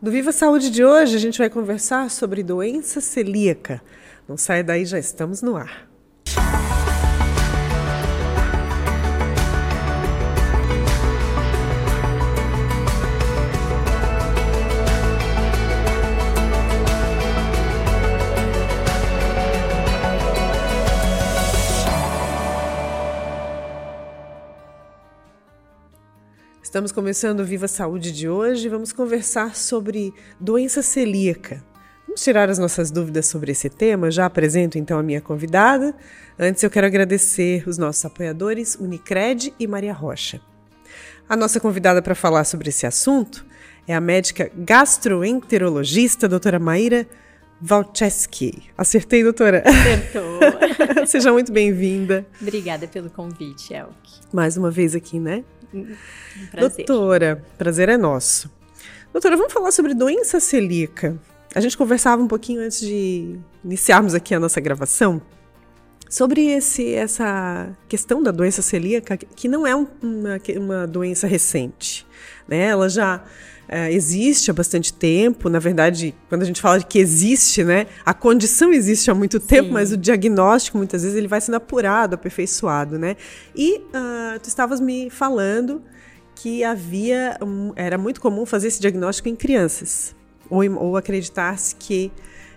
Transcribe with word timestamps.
No 0.00 0.12
Viva 0.12 0.30
Saúde 0.30 0.70
de 0.70 0.84
hoje, 0.84 1.16
a 1.16 1.18
gente 1.18 1.38
vai 1.38 1.50
conversar 1.50 2.08
sobre 2.08 2.44
doença 2.44 3.00
celíaca. 3.00 3.82
Não 4.28 4.36
sai 4.36 4.62
daí, 4.62 4.84
já 4.84 4.96
estamos 4.96 5.42
no 5.42 5.56
ar. 5.56 5.87
Estamos 26.68 26.92
começando 26.92 27.40
o 27.40 27.46
Viva 27.46 27.66
Saúde 27.66 28.12
de 28.12 28.28
hoje. 28.28 28.68
Vamos 28.68 28.92
conversar 28.92 29.56
sobre 29.56 30.12
doença 30.38 30.82
celíaca. 30.82 31.64
Vamos 32.06 32.22
tirar 32.22 32.50
as 32.50 32.58
nossas 32.58 32.90
dúvidas 32.90 33.24
sobre 33.24 33.52
esse 33.52 33.70
tema. 33.70 34.10
Já 34.10 34.26
apresento 34.26 34.76
então 34.76 34.98
a 34.98 35.02
minha 35.02 35.22
convidada. 35.22 35.94
Antes 36.38 36.62
eu 36.62 36.68
quero 36.68 36.86
agradecer 36.86 37.66
os 37.66 37.78
nossos 37.78 38.04
apoiadores 38.04 38.76
Unicred 38.78 39.54
e 39.58 39.66
Maria 39.66 39.94
Rocha. 39.94 40.42
A 41.26 41.34
nossa 41.34 41.58
convidada 41.58 42.02
para 42.02 42.14
falar 42.14 42.44
sobre 42.44 42.68
esse 42.68 42.86
assunto 42.86 43.46
é 43.86 43.94
a 43.94 44.00
médica 44.00 44.50
gastroenterologista 44.54 46.28
doutora 46.28 46.58
Maíra 46.58 47.08
Valcheski. 47.62 48.64
Acertei, 48.76 49.22
doutora? 49.22 49.64
Acertou. 49.64 50.38
Seja 51.08 51.32
muito 51.32 51.50
bem-vinda. 51.50 52.26
Obrigada 52.42 52.86
pelo 52.86 53.08
convite, 53.08 53.72
Elke. 53.72 54.20
Mais 54.34 54.58
uma 54.58 54.70
vez 54.70 54.94
aqui, 54.94 55.18
né? 55.18 55.42
Prazer. 56.50 56.86
Doutora, 56.86 57.44
prazer 57.56 57.88
é 57.88 57.96
nosso. 57.96 58.50
Doutora, 59.12 59.36
vamos 59.36 59.52
falar 59.52 59.72
sobre 59.72 59.94
doença 59.94 60.40
celíaca. 60.40 61.18
A 61.54 61.60
gente 61.60 61.76
conversava 61.76 62.22
um 62.22 62.28
pouquinho 62.28 62.60
antes 62.60 62.80
de 62.80 63.38
iniciarmos 63.64 64.14
aqui 64.14 64.34
a 64.34 64.40
nossa 64.40 64.60
gravação 64.60 65.20
sobre 66.08 66.46
esse, 66.46 66.94
essa 66.94 67.70
questão 67.88 68.22
da 68.22 68.30
doença 68.30 68.62
celíaca, 68.62 69.16
que 69.16 69.48
não 69.48 69.66
é 69.66 69.74
um, 69.76 69.86
uma, 70.02 70.38
uma 70.56 70.86
doença 70.86 71.26
recente. 71.26 72.06
Né? 72.46 72.66
Ela 72.66 72.88
já 72.88 73.22
é, 73.68 73.92
existe 73.92 74.50
há 74.50 74.54
bastante 74.54 74.92
tempo. 74.92 75.48
Na 75.48 75.58
verdade, 75.58 76.14
quando 76.28 76.42
a 76.42 76.44
gente 76.44 76.60
fala 76.60 76.78
de 76.78 76.86
que 76.86 76.98
existe, 76.98 77.62
né, 77.62 77.86
a 78.04 78.14
condição 78.14 78.72
existe 78.72 79.10
há 79.10 79.14
muito 79.14 79.38
tempo, 79.38 79.68
Sim. 79.68 79.74
mas 79.74 79.92
o 79.92 79.96
diagnóstico 79.96 80.78
muitas 80.78 81.02
vezes 81.02 81.16
ele 81.16 81.28
vai 81.28 81.40
sendo 81.40 81.56
apurado, 81.56 82.14
aperfeiçoado, 82.14 82.98
né? 82.98 83.16
E 83.54 83.78
uh, 83.78 84.38
tu 84.42 84.48
estavas 84.48 84.80
me 84.80 85.10
falando 85.10 85.82
que 86.34 86.64
havia 86.64 87.36
um, 87.42 87.72
era 87.76 87.98
muito 87.98 88.20
comum 88.20 88.46
fazer 88.46 88.68
esse 88.68 88.80
diagnóstico 88.80 89.28
em 89.28 89.36
crianças 89.36 90.16
ou, 90.48 90.62
ou 90.76 90.96
acreditar-se 90.96 91.74
que 91.74 92.10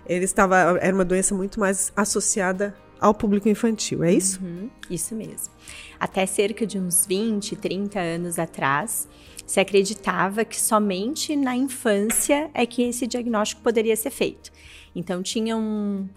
ele 0.06 0.24
estava 0.24 0.78
era 0.80 0.94
uma 0.94 1.04
doença 1.04 1.34
muito 1.34 1.60
mais 1.60 1.92
associada 1.96 2.74
ao 3.00 3.12
público 3.12 3.48
infantil, 3.48 4.04
é 4.04 4.12
isso? 4.12 4.40
Uhum, 4.40 4.70
isso 4.88 5.14
mesmo. 5.14 5.52
Até 5.98 6.24
cerca 6.24 6.64
de 6.64 6.78
uns 6.78 7.04
20, 7.04 7.56
30 7.56 7.98
anos 7.98 8.38
atrás, 8.38 9.08
se 9.52 9.60
acreditava 9.60 10.46
que 10.46 10.58
somente 10.58 11.36
na 11.36 11.54
infância 11.54 12.50
é 12.54 12.64
que 12.64 12.84
esse 12.84 13.06
diagnóstico 13.06 13.60
poderia 13.60 13.94
ser 13.94 14.08
feito. 14.08 14.50
Então, 14.96 15.22
tinham 15.22 16.08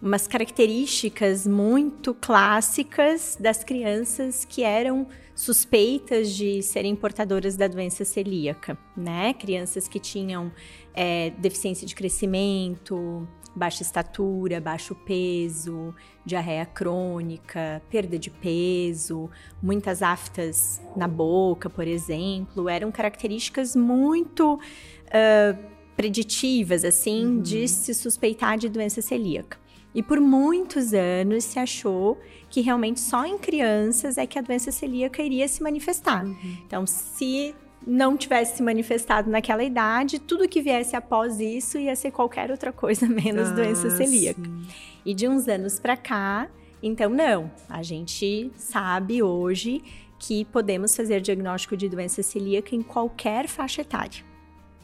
umas 0.00 0.28
características 0.28 1.48
muito 1.48 2.14
clássicas 2.14 3.36
das 3.40 3.64
crianças 3.64 4.44
que 4.44 4.62
eram 4.62 5.08
suspeitas 5.34 6.32
de 6.32 6.62
serem 6.62 6.94
portadoras 6.94 7.56
da 7.56 7.66
doença 7.66 8.04
celíaca, 8.04 8.78
né? 8.96 9.34
Crianças 9.34 9.88
que 9.88 9.98
tinham 9.98 10.52
é, 10.94 11.30
deficiência 11.30 11.88
de 11.88 11.92
crescimento, 11.92 13.26
baixa 13.56 13.82
estatura, 13.82 14.60
baixo 14.60 14.94
peso, 14.94 15.94
diarreia 16.24 16.66
crônica, 16.66 17.82
perda 17.90 18.18
de 18.18 18.30
peso, 18.30 19.30
muitas 19.62 20.02
aftas 20.02 20.80
na 20.94 21.08
boca, 21.08 21.70
por 21.70 21.88
exemplo, 21.88 22.68
eram 22.68 22.92
características 22.92 23.74
muito 23.74 24.54
uh, 24.54 25.58
preditivas, 25.96 26.84
assim, 26.84 27.24
uhum. 27.26 27.40
de 27.40 27.66
se 27.66 27.94
suspeitar 27.94 28.58
de 28.58 28.68
doença 28.68 29.00
celíaca. 29.00 29.58
E 29.94 30.02
por 30.02 30.20
muitos 30.20 30.92
anos 30.92 31.44
se 31.44 31.58
achou 31.58 32.20
que 32.50 32.60
realmente 32.60 33.00
só 33.00 33.24
em 33.24 33.38
crianças 33.38 34.18
é 34.18 34.26
que 34.26 34.38
a 34.38 34.42
doença 34.42 34.70
celíaca 34.70 35.22
iria 35.22 35.48
se 35.48 35.62
manifestar. 35.62 36.22
Uhum. 36.22 36.56
Então, 36.66 36.86
se 36.86 37.54
não 37.86 38.16
tivesse 38.16 38.56
se 38.56 38.62
manifestado 38.62 39.30
naquela 39.30 39.62
idade, 39.62 40.18
tudo 40.18 40.48
que 40.48 40.60
viesse 40.60 40.96
após 40.96 41.38
isso 41.38 41.78
ia 41.78 41.94
ser 41.94 42.10
qualquer 42.10 42.50
outra 42.50 42.72
coisa 42.72 43.06
menos 43.08 43.48
ah, 43.50 43.52
doença 43.52 43.90
celíaca. 43.90 44.42
Sim. 44.42 44.66
E 45.04 45.14
de 45.14 45.28
uns 45.28 45.46
anos 45.46 45.78
para 45.78 45.96
cá, 45.96 46.48
então 46.82 47.08
não, 47.08 47.50
a 47.68 47.82
gente 47.82 48.50
sabe 48.56 49.22
hoje 49.22 49.82
que 50.18 50.44
podemos 50.46 50.96
fazer 50.96 51.20
diagnóstico 51.20 51.76
de 51.76 51.88
doença 51.88 52.22
celíaca 52.22 52.74
em 52.74 52.82
qualquer 52.82 53.46
faixa 53.46 53.82
etária. 53.82 54.24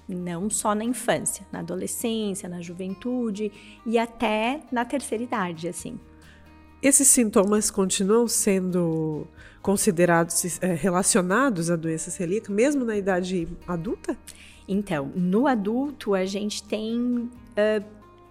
Não 0.08 0.50
só 0.50 0.74
na 0.74 0.84
infância, 0.84 1.46
na 1.50 1.60
adolescência, 1.60 2.48
na 2.48 2.60
juventude 2.60 3.50
e 3.84 3.98
até 3.98 4.60
na 4.70 4.84
terceira 4.84 5.24
idade, 5.24 5.68
assim. 5.68 5.98
Esses 6.82 7.08
sintomas 7.08 7.70
continuam 7.70 8.26
sendo 8.28 9.26
considerados 9.62 10.60
é, 10.60 10.74
relacionados 10.74 11.70
à 11.70 11.76
doença 11.76 12.10
celíaca, 12.10 12.52
mesmo 12.52 12.84
na 12.84 12.96
idade 12.96 13.48
adulta? 13.66 14.18
Então, 14.66 15.10
no 15.14 15.46
adulto, 15.46 16.14
a 16.14 16.24
gente 16.24 16.62
tem 16.64 16.98
uh, 16.98 17.84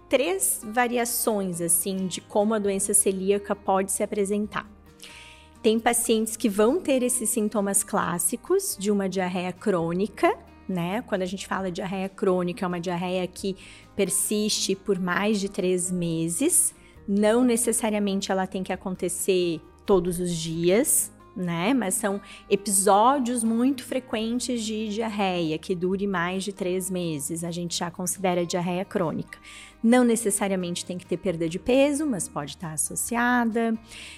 três 0.08 0.60
variações 0.62 1.60
assim 1.60 2.06
de 2.06 2.20
como 2.20 2.54
a 2.54 2.58
doença 2.58 2.92
celíaca 2.92 3.56
pode 3.56 3.90
se 3.92 4.02
apresentar. 4.02 4.70
Tem 5.62 5.78
pacientes 5.78 6.36
que 6.36 6.48
vão 6.48 6.80
ter 6.80 7.02
esses 7.02 7.30
sintomas 7.30 7.84
clássicos 7.84 8.76
de 8.78 8.90
uma 8.90 9.08
diarreia 9.08 9.52
crônica, 9.52 10.36
né? 10.68 11.02
Quando 11.02 11.22
a 11.22 11.26
gente 11.26 11.46
fala 11.46 11.66
de 11.66 11.76
diarreia 11.76 12.08
crônica, 12.08 12.64
é 12.64 12.68
uma 12.68 12.80
diarreia 12.80 13.26
que 13.26 13.56
persiste 13.94 14.74
por 14.74 14.98
mais 14.98 15.38
de 15.38 15.48
três 15.48 15.90
meses. 15.90 16.74
Não 17.06 17.44
necessariamente 17.44 18.32
ela 18.32 18.46
tem 18.46 18.62
que 18.62 18.72
acontecer 18.72 19.60
todos 19.86 20.18
os 20.18 20.34
dias, 20.34 21.11
né? 21.34 21.72
Mas 21.74 21.94
são 21.94 22.20
episódios 22.48 23.42
muito 23.42 23.84
frequentes 23.84 24.62
de 24.62 24.88
diarreia, 24.88 25.58
que 25.58 25.74
dure 25.74 26.06
mais 26.06 26.44
de 26.44 26.52
três 26.52 26.90
meses. 26.90 27.42
A 27.44 27.50
gente 27.50 27.78
já 27.78 27.90
considera 27.90 28.44
diarreia 28.44 28.84
crônica. 28.84 29.38
Não 29.82 30.04
necessariamente 30.04 30.84
tem 30.84 30.96
que 30.96 31.04
ter 31.04 31.16
perda 31.16 31.48
de 31.48 31.58
peso, 31.58 32.06
mas 32.06 32.28
pode 32.28 32.52
estar 32.52 32.72
associada. 32.72 33.74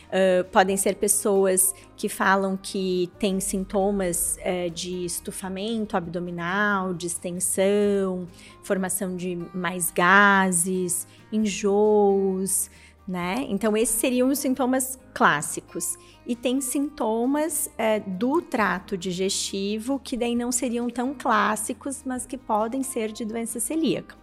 Uh, 0.09 0.45
podem 0.51 0.77
ser 0.77 0.97
pessoas 0.97 1.75
que 1.97 2.07
falam 2.07 2.59
que 2.61 3.11
têm 3.19 3.41
sintomas 3.41 4.37
uh, 4.41 4.71
de 4.71 5.07
estufamento 5.07 5.97
abdominal, 5.97 6.93
distensão, 6.93 8.29
formação 8.63 9.17
de 9.17 9.39
mais 9.55 9.91
gases, 9.91 11.09
enjoos, 11.33 12.71
né? 13.07 13.45
Então, 13.49 13.77
esses 13.77 13.97
seriam 13.97 14.29
os 14.29 14.39
sintomas 14.39 14.99
clássicos. 15.13 15.97
E 16.27 16.35
tem 16.35 16.61
sintomas 16.61 17.71
é, 17.77 18.01
do 18.01 18.41
trato 18.41 18.97
digestivo 18.97 20.01
que 20.03 20.17
daí 20.17 20.35
não 20.35 20.51
seriam 20.51 20.89
tão 20.89 21.13
clássicos, 21.13 22.03
mas 22.05 22.25
que 22.25 22.39
podem 22.39 22.83
ser 22.83 23.13
de 23.13 23.25
doença 23.25 23.61
celíaca. 23.61 24.17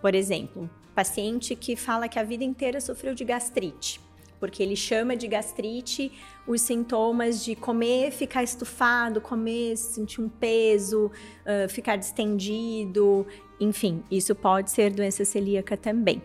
Por 0.00 0.14
exemplo, 0.14 0.70
paciente 0.94 1.56
que 1.56 1.74
fala 1.74 2.08
que 2.08 2.18
a 2.18 2.22
vida 2.22 2.44
inteira 2.44 2.80
sofreu 2.80 3.14
de 3.14 3.24
gastrite, 3.24 4.00
porque 4.38 4.62
ele 4.62 4.76
chama 4.76 5.16
de 5.16 5.26
gastrite 5.26 6.12
os 6.46 6.60
sintomas 6.60 7.44
de 7.44 7.56
comer, 7.56 8.12
ficar 8.12 8.42
estufado, 8.42 9.20
comer, 9.20 9.76
sentir 9.76 10.20
um 10.20 10.28
peso, 10.28 11.06
uh, 11.06 11.68
ficar 11.68 11.96
distendido, 11.96 13.26
enfim, 13.60 14.02
isso 14.10 14.34
pode 14.34 14.70
ser 14.70 14.90
doença 14.90 15.24
celíaca 15.24 15.76
também, 15.76 16.22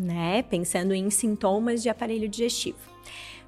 né? 0.00 0.42
Pensando 0.42 0.94
em 0.94 1.10
sintomas 1.10 1.82
de 1.82 1.88
aparelho 1.88 2.28
digestivo. 2.28 2.78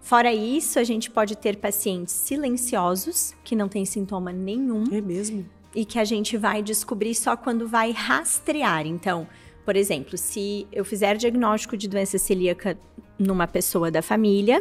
Fora 0.00 0.32
isso, 0.32 0.78
a 0.78 0.84
gente 0.84 1.10
pode 1.10 1.36
ter 1.36 1.56
pacientes 1.56 2.12
silenciosos, 2.12 3.34
que 3.44 3.54
não 3.54 3.68
têm 3.68 3.84
sintoma 3.84 4.32
nenhum. 4.32 4.84
É 4.92 5.00
mesmo? 5.00 5.46
E 5.74 5.84
que 5.84 5.98
a 5.98 6.04
gente 6.04 6.36
vai 6.36 6.62
descobrir 6.62 7.14
só 7.14 7.36
quando 7.36 7.68
vai 7.68 7.92
rastrear. 7.92 8.86
Então, 8.86 9.28
por 9.64 9.76
exemplo, 9.76 10.18
se 10.18 10.66
eu 10.72 10.84
fizer 10.84 11.16
diagnóstico 11.16 11.76
de 11.76 11.88
doença 11.88 12.18
celíaca 12.18 12.76
numa 13.16 13.46
pessoa 13.46 13.90
da 13.90 14.02
família, 14.02 14.60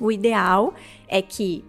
o 0.00 0.10
ideal 0.10 0.74
é 1.06 1.22
que 1.22 1.64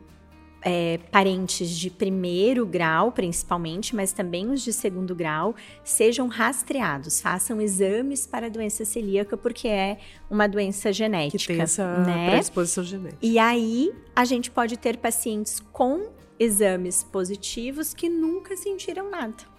é, 0.67 0.97
parentes 1.11 1.69
de 1.69 1.91
primeiro 1.91 2.65
grau, 2.65 3.11
principalmente, 3.11 3.95
mas 3.95 4.11
também 4.11 4.49
os 4.49 4.63
de 4.63 4.73
segundo 4.73 5.13
grau, 5.13 5.55
sejam 5.83 6.27
rastreados, 6.27 7.21
façam 7.21 7.61
exames 7.61 8.25
para 8.25 8.47
a 8.47 8.49
doença 8.49 8.83
celíaca, 8.83 9.37
porque 9.37 9.67
é 9.67 9.99
uma 10.27 10.47
doença 10.47 10.91
genética. 10.91 11.37
Que 11.37 11.47
tem 11.47 11.61
essa 11.61 11.99
né? 11.99 12.31
predisposição 12.31 12.83
genética. 12.83 13.19
E 13.21 13.37
aí, 13.37 13.93
a 14.15 14.25
gente 14.25 14.49
pode 14.49 14.75
ter 14.75 14.97
pacientes 14.97 15.61
com 15.71 16.09
exames 16.39 17.03
positivos 17.03 17.93
que 17.93 18.09
nunca 18.09 18.57
sentiram 18.57 19.09
nada 19.09 19.54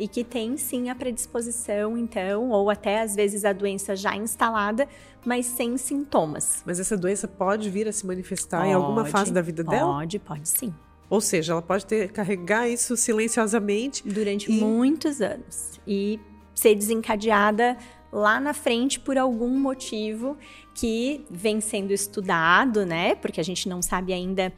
e 0.00 0.08
que 0.08 0.24
tem 0.24 0.56
sim 0.56 0.88
a 0.88 0.94
predisposição, 0.94 1.96
então, 1.96 2.48
ou 2.48 2.70
até 2.70 3.02
às 3.02 3.14
vezes 3.14 3.44
a 3.44 3.52
doença 3.52 3.94
já 3.94 4.16
instalada, 4.16 4.88
mas 5.24 5.44
sem 5.44 5.76
sintomas. 5.76 6.62
Mas 6.64 6.80
essa 6.80 6.96
doença 6.96 7.28
pode 7.28 7.68
vir 7.68 7.86
a 7.86 7.92
se 7.92 8.06
manifestar 8.06 8.60
pode, 8.60 8.70
em 8.70 8.72
alguma 8.72 9.04
fase 9.04 9.30
da 9.30 9.42
vida 9.42 9.62
pode, 9.62 9.76
dela? 9.76 9.92
Pode, 9.92 10.18
pode 10.18 10.48
sim. 10.48 10.74
Ou 11.10 11.20
seja, 11.20 11.52
ela 11.52 11.60
pode 11.60 11.84
ter, 11.84 12.10
carregar 12.12 12.66
isso 12.66 12.96
silenciosamente 12.96 14.08
durante 14.08 14.50
e... 14.50 14.58
muitos 14.58 15.20
anos 15.20 15.78
e 15.86 16.18
ser 16.54 16.74
desencadeada 16.74 17.76
lá 18.10 18.40
na 18.40 18.54
frente 18.54 18.98
por 18.98 19.18
algum 19.18 19.50
motivo 19.50 20.36
que 20.74 21.24
vem 21.30 21.60
sendo 21.60 21.92
estudado, 21.92 22.86
né? 22.86 23.14
Porque 23.16 23.38
a 23.38 23.44
gente 23.44 23.68
não 23.68 23.82
sabe 23.82 24.14
ainda 24.14 24.52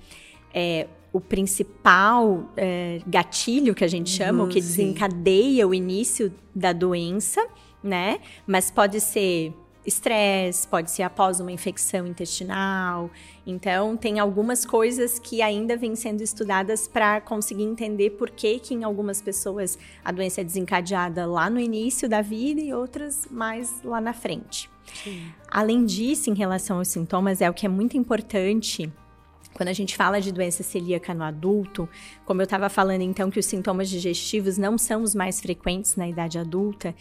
é, 0.55 0.87
o 1.13 1.21
principal 1.21 2.51
é, 2.57 3.01
gatilho 3.07 3.75
que 3.75 3.85
a 3.85 3.89
gente 3.89 4.11
chama, 4.11 4.43
uhum, 4.43 4.49
o 4.49 4.53
que 4.53 4.61
desencadeia 4.61 5.69
o 5.69 5.75
início 5.75 6.33
da 6.55 6.73
doença, 6.73 7.47
né? 7.83 8.21
Mas 8.47 8.71
pode 8.71 9.01
ser 9.01 9.53
estresse, 9.85 10.67
pode 10.67 10.91
ser 10.91 11.03
após 11.03 11.41
uma 11.41 11.51
infecção 11.51 12.07
intestinal. 12.07 13.11
Então, 13.47 13.97
tem 13.97 14.21
algumas 14.21 14.65
coisas 14.65 15.19
que 15.19 15.43
ainda 15.43 15.77
vêm 15.77 15.97
sendo 15.97 16.23
estudadas 16.23 16.87
para 16.87 17.21
conseguir 17.21 17.65
entender 17.65 18.11
por 18.11 18.31
que, 18.31 18.59
que 18.59 18.75
em 18.75 18.85
algumas 18.85 19.21
pessoas 19.21 19.77
a 20.05 20.13
doença 20.13 20.41
é 20.41 20.45
desencadeada 20.45 21.27
lá 21.27 21.51
no 21.51 21.59
início 21.59 22.09
da 22.09 22.23
vida 22.23 22.61
e 22.61 22.73
outras 22.73 23.27
mais 23.31 23.83
lá 23.83 24.01
na 24.01 24.13
frente. 24.13 24.71
Sim. 25.03 25.27
Além 25.51 25.85
disso, 25.85 26.31
em 26.31 26.35
relação 26.35 26.79
aos 26.79 26.89
sintomas, 26.89 27.41
é 27.41 27.51
o 27.51 27.55
que 27.55 27.67
é 27.67 27.69
muito 27.69 27.97
importante 27.97 28.91
quando 29.55 29.69
a 29.69 29.73
gente 29.73 29.97
fala 29.97 30.21
de 30.21 30.33
doença 30.33 30.63
celíaca 30.63 31.13
no 31.15 31.23
adulto, 31.23 31.89
como 32.25 32.41
eu 32.41 32.45
estava 32.45 32.69
falando 32.69 33.03
então 33.03 33.31
que 33.31 33.39
os 33.39 33.47
sintomas 33.47 33.89
digestivos 33.89 34.59
não 34.59 34.79
são 34.79 35.03
os 35.03 35.15
mais 35.15 35.41
frequentes 35.41 35.97
na 35.97 36.09
idade 36.09 36.39
adulta, 36.39 36.95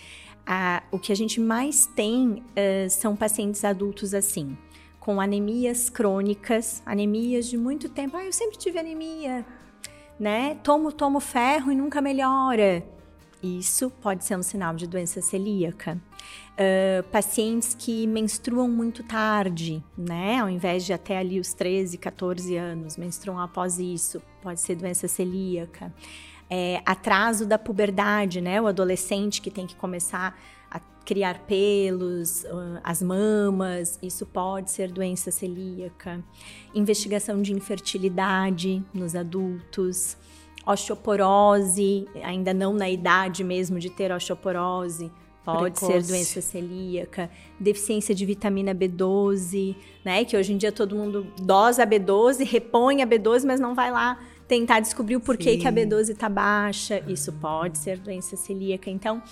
a, 0.45 0.83
o 0.91 0.99
que 0.99 1.11
a 1.11 1.15
gente 1.15 1.39
mais 1.39 1.85
tem 1.85 2.29
uh, 2.29 2.89
são 2.89 3.15
pacientes 3.15 3.63
adultos 3.63 4.13
assim, 4.13 4.57
com 4.99 5.19
anemias 5.19 5.89
crônicas, 5.89 6.81
anemias 6.85 7.47
de 7.47 7.57
muito 7.57 7.89
tempo. 7.89 8.17
Ah, 8.17 8.25
eu 8.25 8.33
sempre 8.33 8.57
tive 8.57 8.77
anemia, 8.77 9.45
né? 10.19 10.55
Tomo, 10.63 10.91
tomo 10.91 11.19
ferro 11.19 11.71
e 11.71 11.75
nunca 11.75 12.01
melhora. 12.01 12.83
Isso 13.41 13.89
pode 13.89 14.23
ser 14.23 14.37
um 14.37 14.43
sinal 14.43 14.75
de 14.75 14.87
doença 14.87 15.21
celíaca. 15.21 15.99
Uh, 16.51 17.03
pacientes 17.09 17.73
que 17.73 18.05
menstruam 18.05 18.69
muito 18.69 19.03
tarde, 19.03 19.83
né? 19.97 20.39
Ao 20.39 20.49
invés 20.49 20.85
de 20.85 20.93
até 20.93 21.17
ali 21.17 21.39
os 21.39 21.53
13, 21.53 21.97
14 21.97 22.55
anos, 22.55 22.97
menstruam 22.97 23.39
após 23.39 23.79
isso, 23.79 24.21
pode 24.41 24.61
ser 24.61 24.75
doença 24.75 25.07
celíaca 25.07 25.91
é, 26.51 26.81
atraso 26.85 27.45
da 27.45 27.57
puberdade, 27.57 28.41
né? 28.41 28.61
O 28.61 28.67
adolescente 28.67 29.41
que 29.41 29.49
tem 29.49 29.65
que 29.65 29.73
começar 29.77 30.37
a 30.69 30.81
criar 31.05 31.39
pelos, 31.47 32.45
as 32.83 33.01
mamas, 33.01 33.97
isso 34.03 34.25
pode 34.25 34.69
ser 34.69 34.91
doença 34.91 35.31
celíaca. 35.31 36.21
Investigação 36.75 37.41
de 37.41 37.53
infertilidade 37.53 38.83
nos 38.93 39.15
adultos. 39.15 40.17
Osteoporose, 40.65 42.07
ainda 42.23 42.53
não 42.53 42.73
na 42.73 42.89
idade 42.89 43.43
mesmo 43.43 43.79
de 43.79 43.89
ter 43.89 44.11
osteoporose, 44.11 45.11
Pode 45.43 45.71
Precoce. 45.71 45.85
ser 45.85 46.03
doença 46.03 46.41
celíaca, 46.41 47.29
deficiência 47.59 48.13
de 48.13 48.25
vitamina 48.25 48.75
B12, 48.75 49.75
né? 50.05 50.23
Que 50.23 50.37
hoje 50.37 50.53
em 50.53 50.57
dia 50.57 50.71
todo 50.71 50.95
mundo 50.95 51.25
dosa 51.41 51.81
a 51.81 51.87
B12, 51.87 52.45
repõe 52.45 53.01
a 53.01 53.07
B12, 53.07 53.45
mas 53.45 53.59
não 53.59 53.73
vai 53.73 53.89
lá 53.89 54.19
tentar 54.47 54.81
descobrir 54.81 55.15
o 55.15 55.19
porquê 55.19 55.53
Sim. 55.53 55.59
que 55.59 55.67
a 55.67 55.71
B12 55.71 56.09
está 56.09 56.29
baixa. 56.29 57.01
Isso 57.07 57.31
pode 57.33 57.79
ser 57.79 57.97
doença 57.97 58.35
celíaca. 58.35 58.89
Então, 58.89 59.23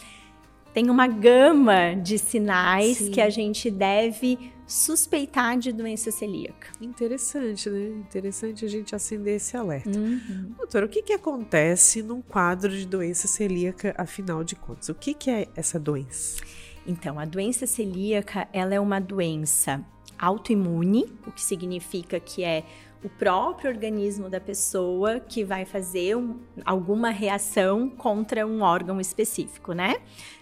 tem 0.74 0.90
uma 0.90 1.08
gama 1.08 1.96
de 1.96 2.18
sinais 2.18 2.98
Sim. 2.98 3.12
que 3.12 3.22
a 3.22 3.30
gente 3.30 3.70
deve 3.70 4.52
suspeitar 4.68 5.58
de 5.58 5.72
doença 5.72 6.12
celíaca. 6.12 6.68
Interessante, 6.80 7.70
né? 7.70 7.88
Interessante 7.88 8.64
a 8.64 8.68
gente 8.68 8.94
acender 8.94 9.38
esse 9.38 9.58
alerta. 9.58 9.90
Uhum. 9.98 10.54
Doutora, 10.56 10.86
o 10.86 10.90
que, 10.90 11.02
que 11.02 11.14
acontece 11.14 12.04
num 12.04 12.22
quadro 12.22 12.70
de 12.70 12.86
doença 12.86 13.28
celíaca, 13.28 13.96
afinal 13.98 14.44
de 14.44 14.56
contas? 14.56 14.90
O 14.90 14.94
que, 14.94 15.16
que 15.16 15.32
é 15.32 15.48
essa 15.56 15.80
doença? 15.80 16.44
Então, 16.86 17.20
a 17.20 17.26
doença 17.26 17.66
celíaca, 17.66 18.48
ela 18.54 18.76
é 18.76 18.80
uma 18.80 19.00
doença 19.00 19.84
autoimune, 20.20 21.06
o 21.26 21.32
que 21.32 21.42
significa 21.42 22.20
que 22.20 22.44
é 22.44 22.64
o 23.04 23.08
próprio 23.08 23.72
organismo 23.72 24.30
da 24.30 24.42
pessoa 24.42 25.20
que 25.20 25.44
vai 25.44 25.64
fazer 25.64 26.18
um, 26.18 26.38
alguma 26.66 27.10
reação 27.10 27.90
contra 27.90 28.46
um 28.46 28.62
órgão 28.62 29.00
específico, 29.00 29.72
né? 29.72 29.98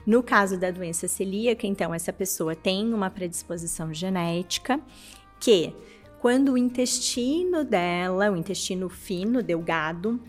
No 0.05 0.23
caso 0.23 0.57
da 0.57 0.71
doença 0.71 1.07
celíaca, 1.07 1.67
então, 1.67 1.93
essa 1.93 2.11
pessoa 2.11 2.55
tem 2.55 2.93
uma 2.93 3.09
predisposição 3.11 3.93
genética 3.93 4.79
que, 5.39 5.75
quando 6.19 6.53
o 6.53 6.57
intestino 6.57 7.63
dela, 7.63 8.31
o 8.31 8.35
intestino 8.35 8.89
fino, 8.89 9.43
delgado, 9.43 10.19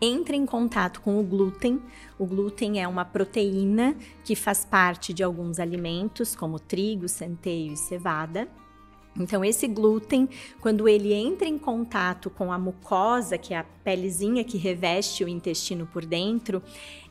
entra 0.00 0.34
em 0.34 0.46
contato 0.46 1.02
com 1.02 1.20
o 1.20 1.22
glúten. 1.22 1.82
O 2.18 2.24
glúten 2.24 2.80
é 2.80 2.88
uma 2.88 3.04
proteína 3.04 3.94
que 4.24 4.34
faz 4.34 4.64
parte 4.64 5.12
de 5.12 5.22
alguns 5.22 5.58
alimentos, 5.58 6.34
como 6.34 6.58
trigo, 6.58 7.08
centeio 7.08 7.74
e 7.74 7.76
cevada. 7.76 8.48
Então, 9.18 9.44
esse 9.44 9.66
glúten, 9.66 10.28
quando 10.60 10.88
ele 10.88 11.12
entra 11.12 11.48
em 11.48 11.58
contato 11.58 12.30
com 12.30 12.52
a 12.52 12.58
mucosa, 12.58 13.36
que 13.36 13.52
é 13.52 13.58
a 13.58 13.64
pelezinha 13.64 14.44
que 14.44 14.56
reveste 14.56 15.24
o 15.24 15.28
intestino 15.28 15.86
por 15.86 16.04
dentro, 16.04 16.62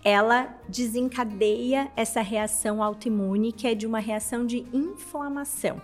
ela 0.04 0.56
desencadeia 0.70 1.92
essa 1.96 2.22
reação 2.22 2.82
autoimune, 2.82 3.52
que 3.52 3.68
é 3.68 3.76
de 3.76 3.86
uma 3.86 4.00
reação 4.00 4.46
de 4.46 4.66
inflamação. 4.74 5.82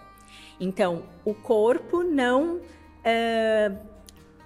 Então, 0.60 1.04
o 1.26 1.34
corpo 1.34 2.04
não. 2.04 2.58
Uh, 3.04 3.94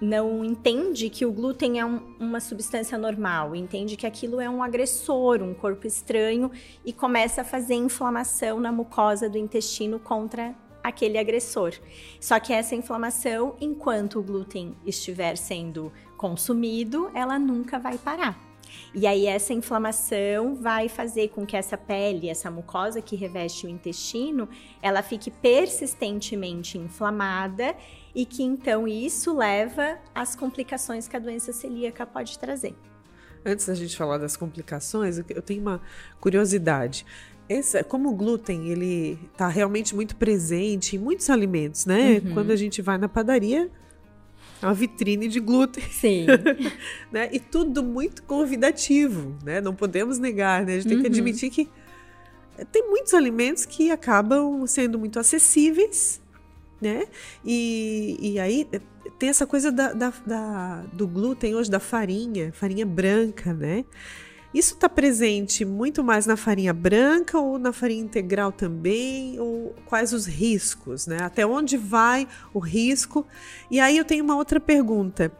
não 0.00 0.44
entende 0.44 1.10
que 1.10 1.26
o 1.26 1.32
glúten 1.32 1.80
é 1.80 1.84
um, 1.84 2.00
uma 2.20 2.38
substância 2.38 2.96
normal, 2.96 3.56
entende 3.56 3.96
que 3.96 4.06
aquilo 4.06 4.40
é 4.40 4.48
um 4.48 4.62
agressor, 4.62 5.42
um 5.42 5.52
corpo 5.52 5.88
estranho 5.88 6.52
e 6.84 6.92
começa 6.92 7.40
a 7.40 7.44
fazer 7.44 7.74
inflamação 7.74 8.60
na 8.60 8.70
mucosa 8.70 9.28
do 9.28 9.36
intestino 9.36 9.98
contra 9.98 10.54
aquele 10.88 11.18
agressor. 11.18 11.74
Só 12.20 12.38
que 12.40 12.52
essa 12.52 12.74
inflamação, 12.74 13.56
enquanto 13.60 14.18
o 14.18 14.22
glúten 14.22 14.76
estiver 14.84 15.36
sendo 15.36 15.92
consumido, 16.16 17.10
ela 17.14 17.38
nunca 17.38 17.78
vai 17.78 17.96
parar. 17.96 18.48
E 18.94 19.06
aí 19.06 19.26
essa 19.26 19.52
inflamação 19.52 20.54
vai 20.54 20.88
fazer 20.88 21.28
com 21.28 21.46
que 21.46 21.56
essa 21.56 21.76
pele, 21.76 22.28
essa 22.28 22.50
mucosa 22.50 23.00
que 23.00 23.16
reveste 23.16 23.66
o 23.66 23.68
intestino, 23.68 24.48
ela 24.82 25.02
fique 25.02 25.30
persistentemente 25.30 26.78
inflamada 26.78 27.74
e 28.14 28.24
que 28.24 28.42
então 28.42 28.86
isso 28.86 29.36
leva 29.36 29.98
às 30.14 30.34
complicações 30.34 31.06
que 31.08 31.16
a 31.16 31.20
doença 31.20 31.52
celíaca 31.52 32.06
pode 32.06 32.38
trazer. 32.38 32.74
Antes 33.44 33.66
da 33.66 33.74
gente 33.74 33.96
falar 33.96 34.18
das 34.18 34.36
complicações, 34.36 35.18
eu 35.18 35.42
tenho 35.42 35.62
uma 35.62 35.80
curiosidade. 36.20 37.06
Esse, 37.48 37.82
como 37.84 38.10
o 38.10 38.14
glúten 38.14 38.68
ele 38.68 39.18
está 39.32 39.48
realmente 39.48 39.94
muito 39.94 40.14
presente 40.16 40.96
em 40.96 40.98
muitos 40.98 41.30
alimentos, 41.30 41.86
né? 41.86 42.20
Uhum. 42.24 42.34
Quando 42.34 42.50
a 42.50 42.56
gente 42.56 42.82
vai 42.82 42.98
na 42.98 43.08
padaria, 43.08 43.70
é 44.60 44.66
uma 44.66 44.74
vitrine 44.74 45.28
de 45.28 45.40
glúten. 45.40 45.82
Sim. 45.90 46.26
né? 47.10 47.30
E 47.32 47.40
tudo 47.40 47.82
muito 47.82 48.22
convidativo, 48.24 49.34
né? 49.42 49.60
Não 49.60 49.74
podemos 49.74 50.18
negar, 50.18 50.64
né? 50.64 50.74
A 50.74 50.76
gente 50.76 50.88
tem 50.88 50.96
uhum. 50.96 51.02
que 51.02 51.08
admitir 51.08 51.50
que 51.50 51.68
tem 52.72 52.88
muitos 52.88 53.14
alimentos 53.14 53.64
que 53.64 53.90
acabam 53.90 54.66
sendo 54.66 54.98
muito 54.98 55.18
acessíveis, 55.18 56.20
né? 56.80 57.06
E, 57.44 58.18
e 58.20 58.38
aí 58.38 58.66
tem 59.18 59.28
essa 59.28 59.46
coisa 59.46 59.70
da, 59.70 59.92
da, 59.92 60.12
da, 60.26 60.82
do 60.92 61.06
glúten 61.06 61.54
hoje, 61.54 61.70
da 61.70 61.80
farinha, 61.80 62.52
farinha 62.52 62.84
branca, 62.84 63.52
né? 63.52 63.84
Isso 64.52 64.74
está 64.74 64.88
presente 64.88 65.64
muito 65.64 66.02
mais 66.02 66.24
na 66.24 66.36
farinha 66.36 66.72
branca 66.72 67.38
ou 67.38 67.58
na 67.58 67.72
farinha 67.72 68.02
integral 68.02 68.50
também? 68.50 69.38
Ou 69.38 69.74
quais 69.84 70.12
os 70.12 70.26
riscos, 70.26 71.06
né? 71.06 71.18
Até 71.22 71.46
onde 71.46 71.76
vai 71.76 72.26
o 72.54 72.58
risco? 72.58 73.26
E 73.70 73.78
aí 73.78 73.96
eu 73.96 74.04
tenho 74.04 74.24
uma 74.24 74.36
outra 74.36 74.58
pergunta. 74.58 75.30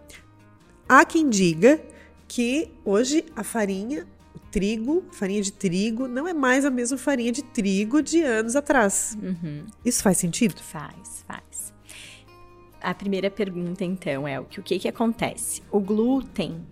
Há 0.87 1.05
quem 1.05 1.29
diga 1.29 1.81
que 2.27 2.71
hoje 2.85 3.25
a 3.35 3.43
farinha, 3.43 4.07
o 4.35 4.39
trigo, 4.39 5.03
farinha 5.11 5.41
de 5.41 5.53
trigo, 5.53 6.07
não 6.07 6.29
é 6.29 6.35
mais 6.35 6.67
a 6.67 6.71
mesma 6.71 6.99
farinha 6.99 7.33
de 7.33 7.43
trigo 7.43 8.03
de 8.03 8.23
anos 8.23 8.55
atrás. 8.55 9.17
Uhum. 9.23 9.65
Isso 9.83 10.03
faz 10.03 10.19
sentido? 10.19 10.61
Faz, 10.63 11.25
faz. 11.27 11.73
A 12.81 12.95
primeira 12.95 13.31
pergunta, 13.31 13.85
então, 13.85 14.29
é 14.29 14.39
o 14.39 14.45
que, 14.45 14.61
o 14.61 14.63
que, 14.63 14.79
que 14.79 14.89
acontece? 14.89 15.63
O 15.71 15.81
glúten 15.81 16.65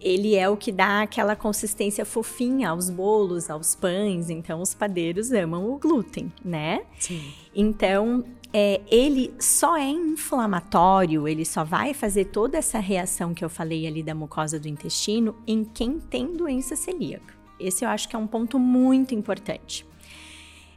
ele 0.00 0.34
é 0.34 0.48
o 0.48 0.56
que 0.56 0.72
dá 0.72 1.02
aquela 1.02 1.36
consistência 1.36 2.04
fofinha 2.04 2.70
aos 2.70 2.88
bolos, 2.88 3.50
aos 3.50 3.74
pães. 3.74 4.30
Então, 4.30 4.60
os 4.60 4.74
padeiros 4.74 5.30
amam 5.32 5.70
o 5.70 5.78
glúten, 5.78 6.32
né? 6.44 6.82
Sim. 6.98 7.32
Então, 7.54 8.24
é, 8.52 8.80
ele 8.90 9.32
só 9.38 9.76
é 9.76 9.88
inflamatório, 9.88 11.28
ele 11.28 11.44
só 11.44 11.62
vai 11.64 11.94
fazer 11.94 12.26
toda 12.26 12.58
essa 12.58 12.78
reação 12.78 13.32
que 13.32 13.44
eu 13.44 13.50
falei 13.50 13.86
ali 13.86 14.02
da 14.02 14.14
mucosa 14.14 14.58
do 14.58 14.68
intestino 14.68 15.36
em 15.46 15.64
quem 15.64 16.00
tem 16.00 16.34
doença 16.34 16.74
celíaca. 16.74 17.34
Esse 17.58 17.84
eu 17.84 17.88
acho 17.88 18.08
que 18.08 18.16
é 18.16 18.18
um 18.18 18.26
ponto 18.26 18.58
muito 18.58 19.14
importante. 19.14 19.86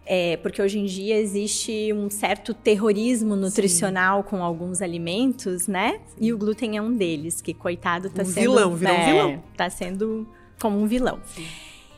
É, 0.05 0.35
porque 0.37 0.61
hoje 0.61 0.79
em 0.79 0.85
dia 0.85 1.17
existe 1.17 1.93
um 1.93 2.09
certo 2.09 2.53
terrorismo 2.53 3.35
nutricional 3.35 4.21
Sim. 4.21 4.29
com 4.29 4.43
alguns 4.43 4.81
alimentos, 4.81 5.67
né? 5.67 6.01
E 6.19 6.33
o 6.33 6.37
glúten 6.37 6.77
é 6.77 6.81
um 6.81 6.91
deles, 6.91 7.41
que 7.41 7.53
coitado 7.53 8.09
tá 8.09 8.23
um 8.23 8.25
sendo. 8.25 8.41
Vilão, 8.41 8.75
virou 8.75 8.93
é, 8.93 9.01
um 9.01 9.05
vilão. 9.05 9.43
Tá 9.55 9.69
sendo 9.69 10.27
como 10.59 10.77
um 10.77 10.85
vilão. 10.85 11.19
Sim. 11.25 11.45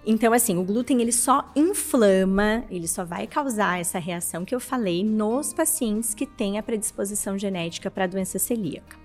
Então, 0.05 0.33
assim, 0.33 0.55
o 0.55 0.63
glúten 0.63 1.01
ele 1.01 1.11
só 1.11 1.51
inflama, 1.55 2.63
ele 2.69 2.87
só 2.87 3.03
vai 3.03 3.25
causar 3.25 3.79
essa 3.79 3.97
reação 3.97 4.45
que 4.45 4.53
eu 4.53 4.59
falei 4.59 5.03
nos 5.03 5.51
pacientes 5.51 6.13
que 6.13 6.27
têm 6.27 6.59
a 6.59 6.63
predisposição 6.63 7.39
genética 7.39 7.89
para 7.89 8.03
a 8.03 8.07
doença 8.07 8.37
celíaca. 8.37 9.04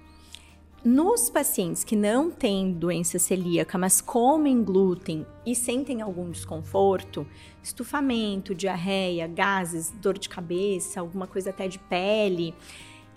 Nos 0.82 1.28
pacientes 1.28 1.84
que 1.84 1.94
não 1.94 2.30
têm 2.30 2.72
doença 2.72 3.18
celíaca, 3.18 3.76
mas 3.76 4.00
comem 4.00 4.64
glúten 4.64 5.26
e 5.44 5.54
sentem 5.54 6.00
algum 6.00 6.30
desconforto, 6.30 7.26
estufamento, 7.62 8.54
diarreia, 8.54 9.26
gases, 9.26 9.90
dor 10.00 10.18
de 10.18 10.26
cabeça, 10.26 10.98
alguma 10.98 11.26
coisa 11.26 11.50
até 11.50 11.68
de 11.68 11.78
pele, 11.78 12.54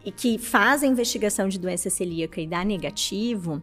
e 0.04 0.12
que 0.12 0.38
fazem 0.38 0.92
investigação 0.92 1.48
de 1.48 1.58
doença 1.58 1.90
celíaca 1.90 2.42
e 2.42 2.46
dá 2.46 2.66
negativo, 2.66 3.62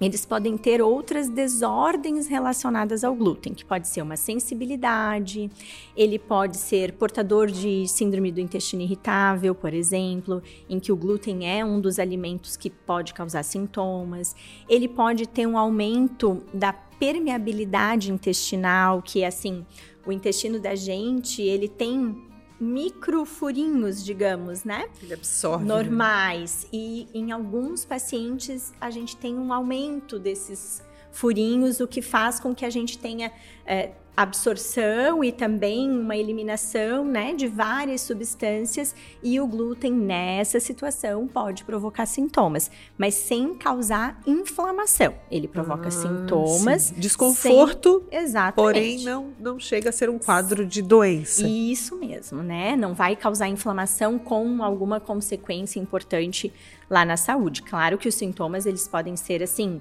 eles 0.00 0.26
podem 0.26 0.56
ter 0.56 0.82
outras 0.82 1.28
desordens 1.28 2.26
relacionadas 2.26 3.04
ao 3.04 3.14
glúten, 3.14 3.54
que 3.54 3.64
pode 3.64 3.86
ser 3.88 4.02
uma 4.02 4.16
sensibilidade, 4.16 5.50
ele 5.96 6.18
pode 6.18 6.56
ser 6.56 6.92
portador 6.94 7.46
de 7.46 7.86
síndrome 7.86 8.32
do 8.32 8.40
intestino 8.40 8.82
irritável, 8.82 9.54
por 9.54 9.72
exemplo, 9.72 10.42
em 10.68 10.80
que 10.80 10.90
o 10.90 10.96
glúten 10.96 11.48
é 11.48 11.64
um 11.64 11.80
dos 11.80 11.98
alimentos 11.98 12.56
que 12.56 12.68
pode 12.68 13.14
causar 13.14 13.44
sintomas. 13.44 14.34
Ele 14.68 14.88
pode 14.88 15.28
ter 15.28 15.46
um 15.46 15.56
aumento 15.56 16.42
da 16.52 16.72
permeabilidade 16.72 18.10
intestinal, 18.10 19.00
que 19.00 19.22
é 19.22 19.26
assim, 19.26 19.64
o 20.04 20.12
intestino 20.12 20.58
da 20.58 20.74
gente, 20.74 21.40
ele 21.40 21.68
tem 21.68 22.33
microfurinhos, 22.60 24.04
digamos, 24.04 24.64
né? 24.64 24.88
Ele 25.02 25.14
absorve. 25.14 25.64
Né? 25.64 25.74
Normais. 25.74 26.64
Né? 26.64 26.68
E 26.72 27.08
em 27.14 27.32
alguns 27.32 27.84
pacientes 27.84 28.72
a 28.80 28.90
gente 28.90 29.16
tem 29.16 29.36
um 29.36 29.52
aumento 29.52 30.18
desses 30.18 30.82
furinhos, 31.14 31.80
o 31.80 31.86
que 31.86 32.02
faz 32.02 32.38
com 32.38 32.54
que 32.54 32.64
a 32.64 32.70
gente 32.70 32.98
tenha 32.98 33.32
é, 33.64 33.92
absorção 34.16 35.24
e 35.24 35.32
também 35.32 35.90
uma 35.90 36.16
eliminação 36.16 37.04
né, 37.04 37.34
de 37.34 37.48
várias 37.48 38.02
substâncias 38.02 38.94
e 39.22 39.40
o 39.40 39.46
glúten 39.46 39.92
nessa 39.92 40.60
situação 40.60 41.26
pode 41.26 41.64
provocar 41.64 42.06
sintomas, 42.06 42.70
mas 42.96 43.14
sem 43.14 43.54
causar 43.54 44.20
inflamação. 44.26 45.14
Ele 45.30 45.48
provoca 45.48 45.88
ah, 45.88 45.90
sintomas. 45.90 46.82
Sim. 46.82 46.94
Desconforto. 46.96 48.04
Sem... 48.08 48.20
Exatamente. 48.20 48.54
Porém, 48.54 49.04
não, 49.04 49.32
não 49.38 49.58
chega 49.58 49.88
a 49.88 49.92
ser 49.92 50.08
um 50.08 50.18
quadro 50.18 50.64
de 50.64 50.80
doença. 50.80 51.46
Isso 51.46 51.96
mesmo, 51.96 52.42
né? 52.42 52.76
Não 52.76 52.94
vai 52.94 53.16
causar 53.16 53.48
inflamação 53.48 54.18
com 54.18 54.62
alguma 54.62 55.00
consequência 55.00 55.80
importante 55.80 56.52
lá 56.88 57.04
na 57.04 57.16
saúde. 57.16 57.62
Claro 57.62 57.98
que 57.98 58.08
os 58.08 58.14
sintomas 58.14 58.64
eles 58.64 58.86
podem 58.86 59.16
ser 59.16 59.42
assim 59.42 59.80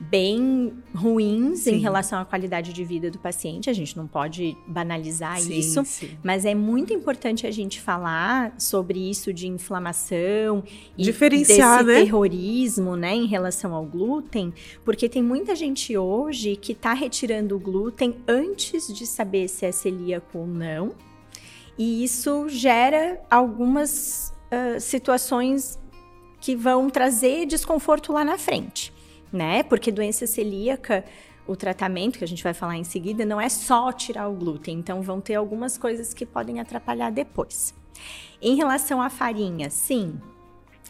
bem 0.00 0.72
ruins 0.94 1.60
sim. 1.60 1.74
em 1.74 1.78
relação 1.78 2.20
à 2.20 2.24
qualidade 2.24 2.72
de 2.72 2.84
vida 2.84 3.10
do 3.10 3.18
paciente. 3.18 3.68
A 3.68 3.72
gente 3.72 3.96
não 3.96 4.06
pode 4.06 4.56
banalizar 4.66 5.40
sim, 5.40 5.58
isso, 5.58 5.84
sim. 5.84 6.10
mas 6.22 6.44
é 6.44 6.54
muito 6.54 6.92
importante 6.92 7.46
a 7.46 7.50
gente 7.50 7.80
falar 7.80 8.54
sobre 8.58 9.10
isso 9.10 9.32
de 9.32 9.48
inflamação 9.48 10.62
e 10.96 11.02
Diferenciar, 11.02 11.84
desse 11.84 11.98
né? 11.98 12.04
terrorismo, 12.04 12.96
né, 12.96 13.14
em 13.14 13.26
relação 13.26 13.74
ao 13.74 13.84
glúten, 13.84 14.52
porque 14.84 15.08
tem 15.08 15.22
muita 15.22 15.54
gente 15.54 15.96
hoje 15.96 16.56
que 16.56 16.72
está 16.72 16.92
retirando 16.92 17.56
o 17.56 17.58
glúten 17.58 18.16
antes 18.26 18.92
de 18.92 19.06
saber 19.06 19.48
se 19.48 19.66
é 19.66 19.72
celíaco 19.72 20.38
ou 20.38 20.46
não, 20.46 20.92
e 21.76 22.02
isso 22.04 22.48
gera 22.48 23.20
algumas 23.30 24.34
uh, 24.52 24.80
situações 24.80 25.78
que 26.40 26.54
vão 26.54 26.88
trazer 26.88 27.46
desconforto 27.46 28.12
lá 28.12 28.24
na 28.24 28.38
frente 28.38 28.92
né? 29.32 29.62
Porque 29.62 29.92
doença 29.92 30.26
celíaca, 30.26 31.04
o 31.46 31.56
tratamento 31.56 32.18
que 32.18 32.24
a 32.24 32.28
gente 32.28 32.42
vai 32.42 32.54
falar 32.54 32.76
em 32.76 32.84
seguida 32.84 33.24
não 33.24 33.40
é 33.40 33.48
só 33.48 33.90
tirar 33.92 34.28
o 34.28 34.34
glúten, 34.34 34.78
então 34.78 35.02
vão 35.02 35.20
ter 35.20 35.34
algumas 35.34 35.78
coisas 35.78 36.12
que 36.12 36.26
podem 36.26 36.60
atrapalhar 36.60 37.10
depois. 37.10 37.74
Em 38.40 38.54
relação 38.54 39.02
à 39.02 39.10
farinha, 39.10 39.70
sim, 39.70 40.20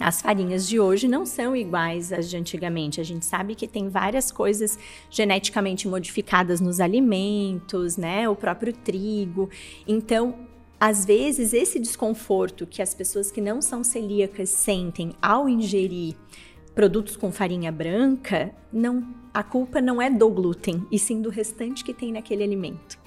as 0.01 0.23
farinhas 0.23 0.69
de 0.69 0.79
hoje 0.79 1.09
não 1.09 1.27
são 1.27 1.57
iguais 1.57 2.13
às 2.13 2.31
de 2.31 2.37
antigamente. 2.37 3.01
A 3.01 3.05
gente 3.05 3.27
sabe 3.27 3.55
que 3.57 3.67
tem 3.67 3.89
várias 3.89 4.31
coisas 4.31 4.79
geneticamente 5.11 5.89
modificadas 5.89 6.61
nos 6.61 6.79
alimentos, 6.79 7.97
né? 7.97 8.29
O 8.29 8.37
próprio 8.37 8.73
trigo. 8.73 9.51
Então, 9.89 10.47
às 10.79 11.05
vezes, 11.05 11.53
esse 11.53 11.81
desconforto 11.81 12.65
que 12.65 12.81
as 12.81 12.95
pessoas 12.95 13.33
que 13.33 13.41
não 13.41 13.61
são 13.61 13.83
celíacas 13.83 14.51
sentem 14.51 15.13
ao 15.21 15.49
ingerir 15.49 16.15
produtos 16.79 17.17
com 17.17 17.33
farinha 17.33 17.73
branca, 17.73 18.53
não, 18.73 19.05
a 19.35 19.43
culpa 19.43 19.81
não 19.81 20.01
é 20.01 20.09
do 20.09 20.31
glúten, 20.31 20.87
e 20.93 20.97
sim 20.97 21.21
do 21.21 21.29
restante 21.29 21.83
que 21.83 21.93
tem 21.93 22.13
naquele 22.13 22.45
alimento 22.45 22.98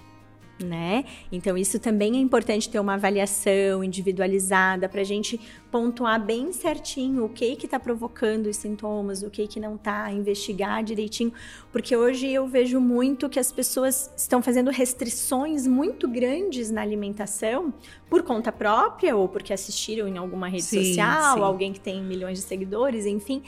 né? 0.59 1.05
Então, 1.31 1.57
isso 1.57 1.79
também 1.79 2.15
é 2.15 2.19
importante 2.19 2.69
ter 2.69 2.79
uma 2.79 2.93
avaliação 2.93 3.83
individualizada 3.83 4.87
para 4.87 5.01
a 5.01 5.03
gente 5.03 5.39
pontuar 5.71 6.23
bem 6.23 6.51
certinho 6.51 7.25
o 7.25 7.29
que 7.29 7.55
que 7.55 7.65
está 7.65 7.79
provocando 7.79 8.47
os 8.47 8.57
sintomas, 8.57 9.23
o 9.23 9.29
que 9.29 9.47
que 9.47 9.59
não 9.59 9.75
está, 9.75 10.11
investigar 10.11 10.83
direitinho, 10.83 11.33
porque 11.71 11.95
hoje 11.95 12.27
eu 12.27 12.47
vejo 12.47 12.79
muito 12.79 13.29
que 13.29 13.39
as 13.39 13.51
pessoas 13.51 14.11
estão 14.15 14.41
fazendo 14.41 14.69
restrições 14.69 15.65
muito 15.65 16.07
grandes 16.07 16.69
na 16.69 16.81
alimentação 16.81 17.73
por 18.09 18.23
conta 18.23 18.51
própria 18.51 19.15
ou 19.15 19.27
porque 19.27 19.53
assistiram 19.53 20.07
em 20.07 20.17
alguma 20.17 20.47
rede 20.47 20.63
sim, 20.63 20.85
social, 20.85 21.37
sim. 21.37 21.43
alguém 21.43 21.73
que 21.73 21.79
tem 21.79 22.03
milhões 22.03 22.39
de 22.39 22.45
seguidores, 22.45 23.05
enfim, 23.05 23.41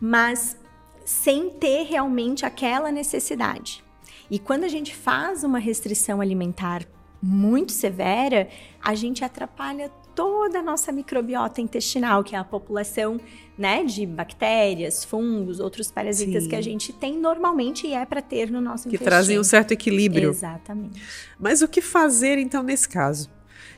mas 0.00 0.56
sem 1.04 1.48
ter 1.48 1.84
realmente 1.84 2.44
aquela 2.44 2.90
necessidade. 2.90 3.82
E 4.30 4.38
quando 4.38 4.64
a 4.64 4.68
gente 4.68 4.94
faz 4.94 5.42
uma 5.44 5.58
restrição 5.58 6.20
alimentar 6.20 6.86
muito 7.22 7.72
severa, 7.72 8.48
a 8.80 8.94
gente 8.94 9.24
atrapalha 9.24 9.90
toda 10.14 10.58
a 10.58 10.62
nossa 10.62 10.90
microbiota 10.90 11.60
intestinal, 11.60 12.24
que 12.24 12.34
é 12.34 12.38
a 12.38 12.44
população 12.44 13.20
né, 13.56 13.84
de 13.84 14.04
bactérias, 14.04 15.04
fungos, 15.04 15.60
outros 15.60 15.90
parasitas 15.90 16.44
Sim. 16.44 16.48
que 16.48 16.56
a 16.56 16.60
gente 16.60 16.92
tem 16.92 17.16
normalmente 17.16 17.86
e 17.86 17.92
é 17.92 18.04
para 18.04 18.20
ter 18.20 18.50
no 18.50 18.60
nosso 18.60 18.84
que 18.84 18.96
intestino. 18.96 18.98
Que 18.98 19.04
trazem 19.04 19.38
um 19.38 19.44
certo 19.44 19.72
equilíbrio. 19.72 20.30
Exatamente. 20.30 21.00
Mas 21.38 21.62
o 21.62 21.68
que 21.68 21.80
fazer 21.80 22.38
então 22.38 22.62
nesse 22.62 22.88
caso? 22.88 23.30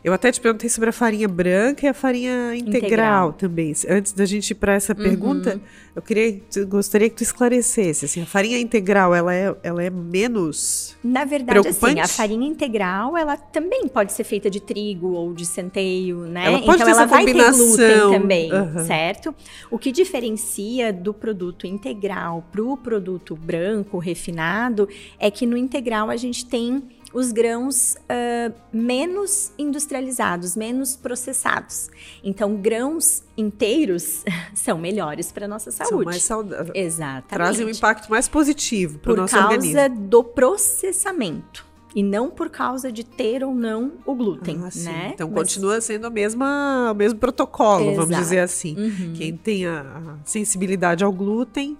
Eu 0.02 0.14
até 0.14 0.32
te 0.32 0.40
perguntei 0.40 0.68
sobre 0.70 0.88
a 0.88 0.92
farinha 0.92 1.28
branca 1.28 1.84
e 1.84 1.88
a 1.88 1.92
farinha 1.92 2.54
integral, 2.54 2.80
integral. 2.80 3.32
também. 3.34 3.74
Antes 3.88 4.12
da 4.12 4.24
gente 4.24 4.50
ir 4.50 4.54
para 4.54 4.72
essa 4.72 4.94
uhum. 4.94 5.02
pergunta, 5.02 5.60
eu 5.94 6.00
queria, 6.00 6.40
gostaria 6.66 7.10
que 7.10 7.16
tu 7.16 7.22
esclarecesse. 7.22 8.06
Assim, 8.06 8.22
a 8.22 8.26
farinha 8.26 8.58
integral, 8.58 9.14
ela 9.14 9.34
é, 9.34 9.54
ela 9.62 9.82
é 9.82 9.90
menos 9.90 10.96
Na 11.04 11.26
verdade, 11.26 11.68
assim, 11.68 12.00
a 12.00 12.08
farinha 12.08 12.48
integral, 12.48 13.14
ela 13.14 13.36
também 13.36 13.86
pode 13.88 14.12
ser 14.14 14.24
feita 14.24 14.48
de 14.48 14.60
trigo 14.60 15.08
ou 15.08 15.34
de 15.34 15.44
centeio, 15.44 16.20
né? 16.20 16.46
Ela 16.46 16.58
então 16.58 16.88
ela 16.88 17.04
vai 17.04 17.26
combinação. 17.26 17.76
ter 17.76 17.98
glúten 17.98 18.20
também, 18.20 18.52
uhum. 18.52 18.86
certo? 18.86 19.34
O 19.70 19.78
que 19.78 19.92
diferencia 19.92 20.92
do 20.94 21.12
produto 21.12 21.66
integral 21.66 22.42
para 22.50 22.62
o 22.62 22.74
produto 22.76 23.36
branco 23.36 23.98
refinado 23.98 24.88
é 25.18 25.30
que 25.30 25.44
no 25.44 25.58
integral 25.58 26.08
a 26.08 26.16
gente 26.16 26.46
tem 26.46 26.82
os 27.12 27.32
grãos 27.32 27.94
uh, 27.94 28.54
menos 28.72 29.52
industrializados, 29.58 30.56
menos 30.56 30.96
processados. 30.96 31.90
Então, 32.22 32.56
grãos 32.56 33.22
inteiros 33.36 34.22
são 34.54 34.78
melhores 34.78 35.32
para 35.32 35.48
nossa 35.48 35.70
saúde. 35.70 35.90
São 35.90 36.04
mais 36.04 36.22
saudáveis. 36.22 36.70
Exatamente. 36.74 37.28
Trazem 37.28 37.66
um 37.66 37.70
impacto 37.70 38.08
mais 38.10 38.28
positivo 38.28 38.98
para 38.98 39.12
o 39.12 39.16
nosso 39.16 39.36
organismo. 39.36 39.72
Por 39.72 39.76
causa 39.76 39.94
do 39.94 40.24
processamento. 40.24 41.70
E 41.92 42.04
não 42.04 42.30
por 42.30 42.48
causa 42.48 42.92
de 42.92 43.02
ter 43.02 43.42
ou 43.42 43.52
não 43.52 43.94
o 44.06 44.14
glúten, 44.14 44.60
ah, 44.62 44.70
né? 44.84 45.10
Então 45.12 45.28
Mas... 45.28 45.38
continua 45.40 45.80
sendo 45.80 46.06
a 46.06 46.10
mesma, 46.10 46.92
o 46.92 46.94
mesmo 46.94 47.18
protocolo, 47.18 47.86
Exato. 47.86 47.96
vamos 47.96 48.16
dizer 48.16 48.38
assim. 48.38 48.76
Uhum. 48.78 49.12
Quem 49.16 49.36
tem 49.36 49.66
a 49.66 50.16
sensibilidade 50.24 51.02
ao 51.02 51.12
glúten 51.12 51.76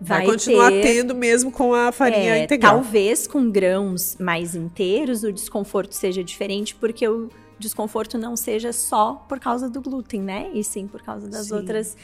Vai, 0.00 0.18
vai 0.18 0.26
continuar 0.26 0.70
ter, 0.70 0.82
tendo 0.82 1.14
mesmo 1.14 1.50
com 1.50 1.72
a 1.72 1.92
farinha 1.92 2.36
é, 2.36 2.44
integral. 2.44 2.74
Talvez 2.74 3.26
com 3.26 3.50
grãos 3.50 4.16
mais 4.18 4.54
inteiros 4.54 5.22
o 5.22 5.32
desconforto 5.32 5.92
seja 5.92 6.22
diferente, 6.22 6.74
porque 6.74 7.06
o 7.08 7.28
desconforto 7.58 8.18
não 8.18 8.36
seja 8.36 8.72
só 8.72 9.14
por 9.28 9.38
causa 9.38 9.68
do 9.68 9.80
glúten, 9.80 10.20
né? 10.20 10.50
E 10.52 10.62
sim 10.62 10.86
por 10.86 11.02
causa 11.02 11.28
das 11.28 11.46
sim. 11.46 11.54
outras 11.54 11.96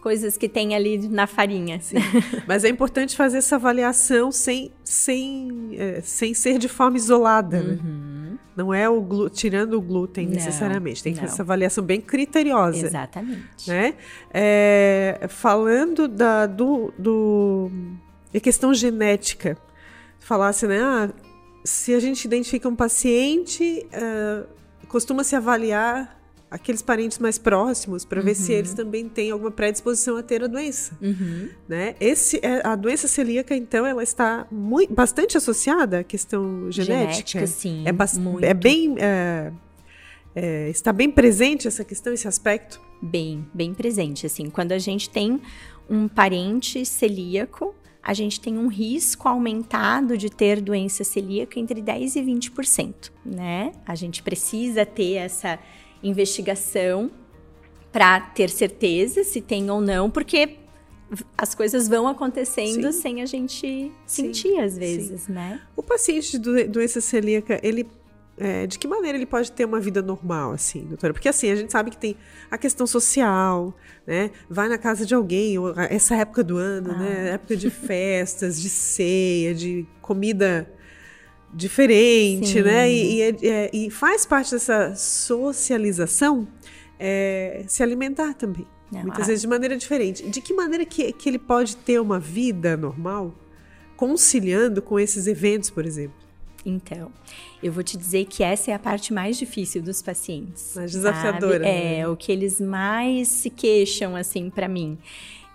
coisas 0.00 0.36
que 0.36 0.48
tem 0.48 0.74
ali 0.74 1.08
na 1.08 1.26
farinha. 1.26 1.80
Sim. 1.80 1.96
Mas 2.46 2.64
é 2.64 2.68
importante 2.68 3.16
fazer 3.16 3.38
essa 3.38 3.56
avaliação 3.56 4.30
sem, 4.30 4.70
sem, 4.84 5.70
é, 5.72 6.00
sem 6.00 6.32
ser 6.32 6.58
de 6.58 6.68
forma 6.68 6.96
isolada. 6.96 7.60
Né? 7.60 7.78
Uhum. 7.82 7.82
Né? 7.82 8.15
Não 8.56 8.72
é 8.72 8.88
o 8.88 9.28
tirando 9.28 9.74
o 9.74 9.80
glúten 9.80 10.26
não, 10.26 10.34
necessariamente. 10.34 11.02
Tem 11.02 11.12
que 11.12 11.20
fazer 11.20 11.32
essa 11.32 11.42
avaliação 11.42 11.84
bem 11.84 12.00
criteriosa. 12.00 12.86
Exatamente. 12.86 13.68
Né? 13.68 13.94
É, 14.32 15.26
falando 15.28 16.08
da 16.08 16.46
do, 16.46 16.92
do, 16.98 17.70
da 18.32 18.40
questão 18.40 18.72
genética, 18.72 19.56
falasse, 20.18 20.66
né? 20.66 20.80
Ah, 20.80 21.10
se 21.64 21.94
a 21.94 22.00
gente 22.00 22.24
identifica 22.24 22.68
um 22.68 22.76
paciente, 22.76 23.86
uh, 23.92 24.46
costuma 24.86 25.24
se 25.24 25.34
avaliar 25.34 26.16
aqueles 26.50 26.80
parentes 26.82 27.18
mais 27.18 27.38
próximos 27.38 28.04
para 28.04 28.20
ver 28.20 28.34
se 28.34 28.52
eles 28.52 28.72
também 28.72 29.08
têm 29.08 29.30
alguma 29.30 29.50
predisposição 29.50 30.16
a 30.16 30.22
ter 30.22 30.44
a 30.44 30.46
doença, 30.46 30.96
Uhum. 31.02 31.48
né? 31.68 31.94
Esse 32.00 32.38
é, 32.42 32.66
a 32.66 32.76
doença 32.76 33.08
celíaca 33.08 33.54
então 33.56 33.84
ela 33.84 34.02
está 34.02 34.46
muito, 34.50 34.94
bastante 34.94 35.36
associada 35.36 36.00
à 36.00 36.04
questão 36.04 36.70
genética. 36.70 37.40
Genética, 37.40 37.46
sim, 37.46 37.84
É, 37.86 38.18
muito. 38.20 38.44
é 38.44 38.54
bem 38.54 38.94
é, 38.98 39.52
é, 40.34 40.68
está 40.68 40.92
bem 40.92 41.10
presente 41.10 41.66
essa 41.66 41.84
questão, 41.84 42.12
esse 42.12 42.28
aspecto. 42.28 42.80
Bem, 43.02 43.46
bem 43.52 43.74
presente, 43.74 44.24
assim. 44.26 44.48
Quando 44.48 44.72
a 44.72 44.78
gente 44.78 45.10
tem 45.10 45.40
um 45.88 46.08
parente 46.08 46.84
celíaco, 46.84 47.74
a 48.02 48.14
gente 48.14 48.40
tem 48.40 48.56
um 48.56 48.68
risco 48.68 49.28
aumentado 49.28 50.16
de 50.16 50.30
ter 50.30 50.60
doença 50.60 51.04
celíaca 51.04 51.58
entre 51.58 51.82
10 51.82 52.16
e 52.16 52.22
20%, 52.22 53.10
né? 53.24 53.72
A 53.84 53.94
gente 53.94 54.22
precisa 54.22 54.86
ter 54.86 55.14
essa 55.14 55.58
investigação 56.02 57.10
para 57.92 58.20
ter 58.20 58.50
certeza 58.50 59.24
se 59.24 59.40
tem 59.40 59.70
ou 59.70 59.80
não, 59.80 60.10
porque 60.10 60.56
as 61.38 61.54
coisas 61.54 61.88
vão 61.88 62.06
acontecendo 62.08 62.92
Sim. 62.92 63.00
sem 63.00 63.22
a 63.22 63.26
gente 63.26 63.92
Sim, 64.06 64.24
sentir 64.32 64.58
às 64.58 64.76
vezes, 64.76 65.28
né? 65.28 65.60
O 65.76 65.82
paciente 65.82 66.32
de 66.32 66.38
do- 66.38 66.68
doença 66.68 67.00
celíaca, 67.00 67.58
ele 67.62 67.86
é, 68.38 68.66
de 68.66 68.78
que 68.78 68.86
maneira 68.86 69.16
ele 69.16 69.24
pode 69.24 69.50
ter 69.50 69.64
uma 69.64 69.80
vida 69.80 70.02
normal, 70.02 70.52
assim, 70.52 70.80
doutora? 70.84 71.14
Porque 71.14 71.26
assim, 71.26 71.50
a 71.50 71.56
gente 71.56 71.72
sabe 71.72 71.90
que 71.90 71.96
tem 71.96 72.14
a 72.50 72.58
questão 72.58 72.86
social, 72.86 73.74
né? 74.06 74.30
Vai 74.50 74.68
na 74.68 74.76
casa 74.76 75.06
de 75.06 75.14
alguém, 75.14 75.56
ou 75.58 75.68
a- 75.68 75.84
essa 75.84 76.14
época 76.16 76.44
do 76.44 76.58
ano, 76.58 76.90
Ah. 76.90 76.98
né? 76.98 77.30
Época 77.30 77.56
de 77.56 77.70
festas, 77.70 78.60
de 78.60 78.68
ceia, 78.68 79.54
de 79.54 79.86
comida 80.02 80.70
diferente, 81.56 82.48
Sim. 82.48 82.62
né? 82.62 82.90
E, 82.90 83.14
e 83.16 83.22
é- 83.22 83.36
é- 83.42 83.70
e 83.72 83.90
faz 83.90 84.26
parte 84.26 84.50
dessa 84.52 84.94
socialização 84.94 86.46
é, 86.98 87.64
se 87.66 87.82
alimentar 87.82 88.34
também. 88.34 88.66
Não, 88.92 89.02
Muitas 89.02 89.26
vezes 89.26 89.42
de 89.42 89.48
maneira 89.48 89.76
diferente. 89.76 90.28
De 90.28 90.40
que 90.40 90.54
maneira 90.54 90.84
que, 90.84 91.12
que 91.12 91.28
ele 91.28 91.38
pode 91.38 91.76
ter 91.76 92.00
uma 92.00 92.20
vida 92.20 92.76
normal 92.76 93.34
conciliando 93.96 94.80
com 94.80 94.98
esses 95.00 95.26
eventos, 95.26 95.70
por 95.70 95.84
exemplo? 95.84 96.14
Então, 96.64 97.10
eu 97.62 97.72
vou 97.72 97.82
te 97.82 97.96
dizer 97.96 98.26
que 98.26 98.42
essa 98.42 98.70
é 98.70 98.74
a 98.74 98.78
parte 98.78 99.12
mais 99.12 99.36
difícil 99.38 99.80
dos 99.82 100.02
pacientes. 100.02 100.72
Mais 100.74 100.92
sabe? 100.92 101.04
desafiadora, 101.04 101.58
né? 101.60 101.98
É, 102.00 102.08
o 102.08 102.16
que 102.16 102.30
eles 102.30 102.60
mais 102.60 103.28
se 103.28 103.50
queixam, 103.50 104.14
assim, 104.16 104.50
pra 104.50 104.68
mim. 104.68 104.98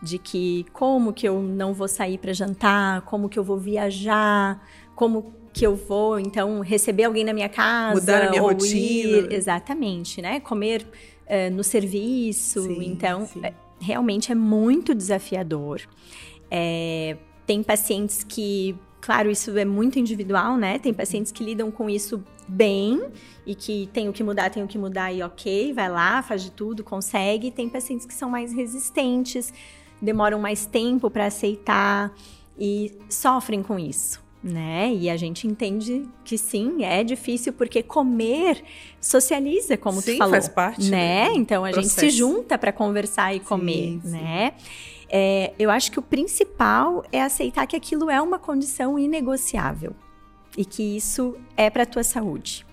De 0.02 0.18
que 0.18 0.66
como 0.74 1.14
que 1.14 1.28
eu 1.28 1.42
não 1.42 1.74
vou 1.74 1.88
sair 1.88 2.18
pra 2.18 2.34
jantar, 2.34 3.02
como 3.02 3.30
que 3.30 3.38
eu 3.38 3.44
vou 3.44 3.58
viajar, 3.58 4.66
como 4.96 5.34
que 5.54 5.66
eu 5.66 5.76
vou, 5.76 6.20
então, 6.20 6.62
receber 6.62 7.04
alguém 7.04 7.24
na 7.24 7.34
minha 7.34 7.50
casa. 7.50 8.00
Mudar 8.00 8.28
a 8.28 8.30
minha 8.30 8.42
rotina. 8.42 8.78
Ir, 8.78 9.34
exatamente, 9.34 10.22
né? 10.22 10.40
Comer 10.40 10.86
eh, 11.26 11.50
no 11.50 11.64
serviço. 11.64 12.64
Sim, 12.64 12.84
então, 12.86 13.26
sim. 13.26 13.42
é, 13.44 13.54
realmente 13.80 14.32
é 14.32 14.36
muito 14.36 14.96
desafiador. 14.96 15.82
É, 16.50 17.18
tem 17.46 17.64
pacientes 17.64 18.24
que, 18.24 18.76
claro, 19.02 19.30
isso 19.30 19.58
é 19.58 19.66
muito 19.66 20.00
individual, 20.00 20.58
né? 20.58 20.80
Tem 20.80 20.94
pacientes 20.94 21.32
que 21.32 21.44
lidam 21.44 21.72
com 21.72 21.90
isso 21.90 22.24
bem 22.48 23.10
e 23.46 23.56
que 23.56 23.90
tem 23.94 24.10
o 24.10 24.14
que 24.14 24.24
mudar, 24.24 24.50
tem 24.50 24.64
o 24.64 24.68
que 24.68 24.78
mudar 24.78 25.12
e 25.12 25.24
ok, 25.24 25.74
vai 25.74 25.90
lá, 25.90 26.22
faz 26.22 26.44
de 26.44 26.52
tudo, 26.52 26.84
consegue. 26.84 27.52
Tem 27.52 27.70
pacientes 27.70 28.06
que 28.06 28.14
são 28.14 28.30
mais 28.30 28.54
resistentes, 28.54 29.54
demoram 30.02 30.40
mais 30.40 30.66
tempo 30.66 31.10
para 31.10 31.26
aceitar 31.26 32.14
e 32.58 32.94
sofrem 33.10 33.64
com 33.64 33.80
isso. 33.80 34.22
Né? 34.44 34.92
E 34.96 35.08
a 35.08 35.16
gente 35.16 35.46
entende 35.46 36.08
que 36.24 36.36
sim, 36.36 36.84
é 36.84 37.04
difícil 37.04 37.54
porque 37.54 37.84
comer 37.84 38.64
socializa, 39.00 39.78
como 39.78 40.02
Sim, 40.02 40.14
tu 40.14 40.18
falou, 40.18 40.34
faz 40.34 40.50
parte, 40.50 40.90
né? 40.90 41.32
Então 41.36 41.64
a 41.64 41.72
gente 41.72 41.90
se 41.90 41.94
processo. 41.94 42.18
junta 42.18 42.58
para 42.58 42.72
conversar 42.72 43.36
e 43.36 43.40
comer, 43.40 44.00
sim. 44.02 44.10
né? 44.10 44.54
É, 45.08 45.54
eu 45.60 45.70
acho 45.70 45.92
que 45.92 46.00
o 46.00 46.02
principal 46.02 47.04
é 47.12 47.22
aceitar 47.22 47.68
que 47.68 47.76
aquilo 47.76 48.10
é 48.10 48.20
uma 48.20 48.40
condição 48.40 48.98
inegociável 48.98 49.94
e 50.58 50.66
que 50.66 50.96
isso 50.96 51.36
é 51.56 51.70
para 51.70 51.86
tua 51.86 52.04
saúde, 52.04 52.66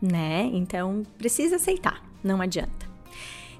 né? 0.00 0.48
Então 0.54 1.02
precisa 1.18 1.56
aceitar, 1.56 2.02
não 2.24 2.40
adianta. 2.40 2.88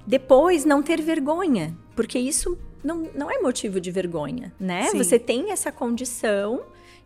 Depois 0.07 0.65
não 0.65 0.81
ter 0.81 0.99
vergonha, 1.01 1.77
porque 1.95 2.17
isso 2.17 2.57
não, 2.83 3.09
não 3.13 3.29
é 3.29 3.39
motivo 3.39 3.79
de 3.79 3.91
vergonha, 3.91 4.51
né? 4.59 4.89
Você 4.93 5.19
tem 5.19 5.51
essa 5.51 5.71
condição 5.71 6.61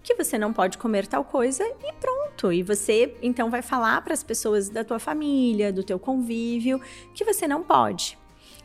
que 0.05 0.13
você 0.13 0.37
não 0.37 0.53
pode 0.53 0.77
comer 0.77 1.07
tal 1.07 1.23
coisa 1.23 1.63
e 1.63 1.91
pronto. 1.93 2.53
E 2.53 2.61
você 2.61 3.17
então 3.23 3.49
vai 3.49 3.63
falar 3.63 4.01
para 4.03 4.13
as 4.13 4.21
pessoas 4.21 4.69
da 4.69 4.83
tua 4.83 4.99
família, 4.99 5.73
do 5.73 5.83
teu 5.83 5.97
convívio, 5.97 6.79
que 7.15 7.25
você 7.25 7.47
não 7.47 7.63
pode. 7.63 8.17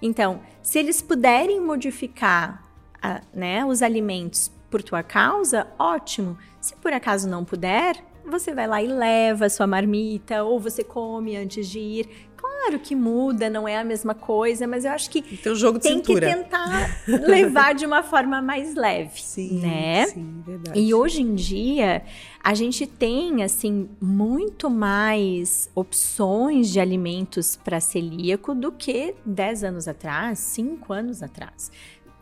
Então, 0.02 0.42
se 0.62 0.78
eles 0.78 1.00
puderem 1.00 1.58
modificar 1.60 2.62
a- 3.02 3.22
né, 3.32 3.64
os 3.64 3.80
alimentos 3.80 4.52
por 4.70 4.82
tua 4.82 5.02
causa, 5.02 5.66
ótimo. 5.78 6.36
Se 6.60 6.76
por 6.76 6.92
acaso 6.92 7.26
não 7.26 7.42
puder, 7.42 7.96
você 8.24 8.52
vai 8.54 8.66
lá 8.66 8.82
e 8.82 8.86
leva 8.86 9.46
a 9.46 9.50
sua 9.50 9.66
marmita, 9.66 10.44
ou 10.44 10.60
você 10.60 10.84
come 10.84 11.36
antes 11.36 11.66
de 11.68 11.78
ir. 11.78 12.29
Claro 12.62 12.78
que 12.78 12.94
muda, 12.94 13.48
não 13.48 13.66
é 13.66 13.78
a 13.78 13.84
mesma 13.84 14.14
coisa, 14.14 14.66
mas 14.66 14.84
eu 14.84 14.90
acho 14.92 15.08
que 15.10 15.24
Então, 15.32 15.54
jogo 15.54 15.78
de 15.78 15.84
tem 15.84 15.96
cintura. 15.96 16.28
que 16.28 16.36
tentar 16.36 17.00
levar 17.08 17.74
de 17.74 17.86
uma 17.86 18.02
forma 18.02 18.42
mais 18.42 18.74
leve, 18.74 19.20
Sim, 19.20 19.60
né? 19.60 20.06
sim, 20.06 20.42
verdade. 20.44 20.78
E 20.78 20.92
hoje 20.92 21.22
em 21.22 21.34
dia, 21.34 22.02
a 22.42 22.54
gente 22.54 22.86
tem, 22.86 23.42
assim, 23.42 23.88
muito 24.00 24.68
mais 24.68 25.70
opções 25.74 26.68
de 26.70 26.78
alimentos 26.78 27.56
para 27.56 27.80
celíaco 27.80 28.54
do 28.54 28.70
que 28.70 29.14
10 29.24 29.64
anos 29.64 29.88
atrás, 29.88 30.38
5 30.38 30.92
anos 30.92 31.22
atrás. 31.22 31.72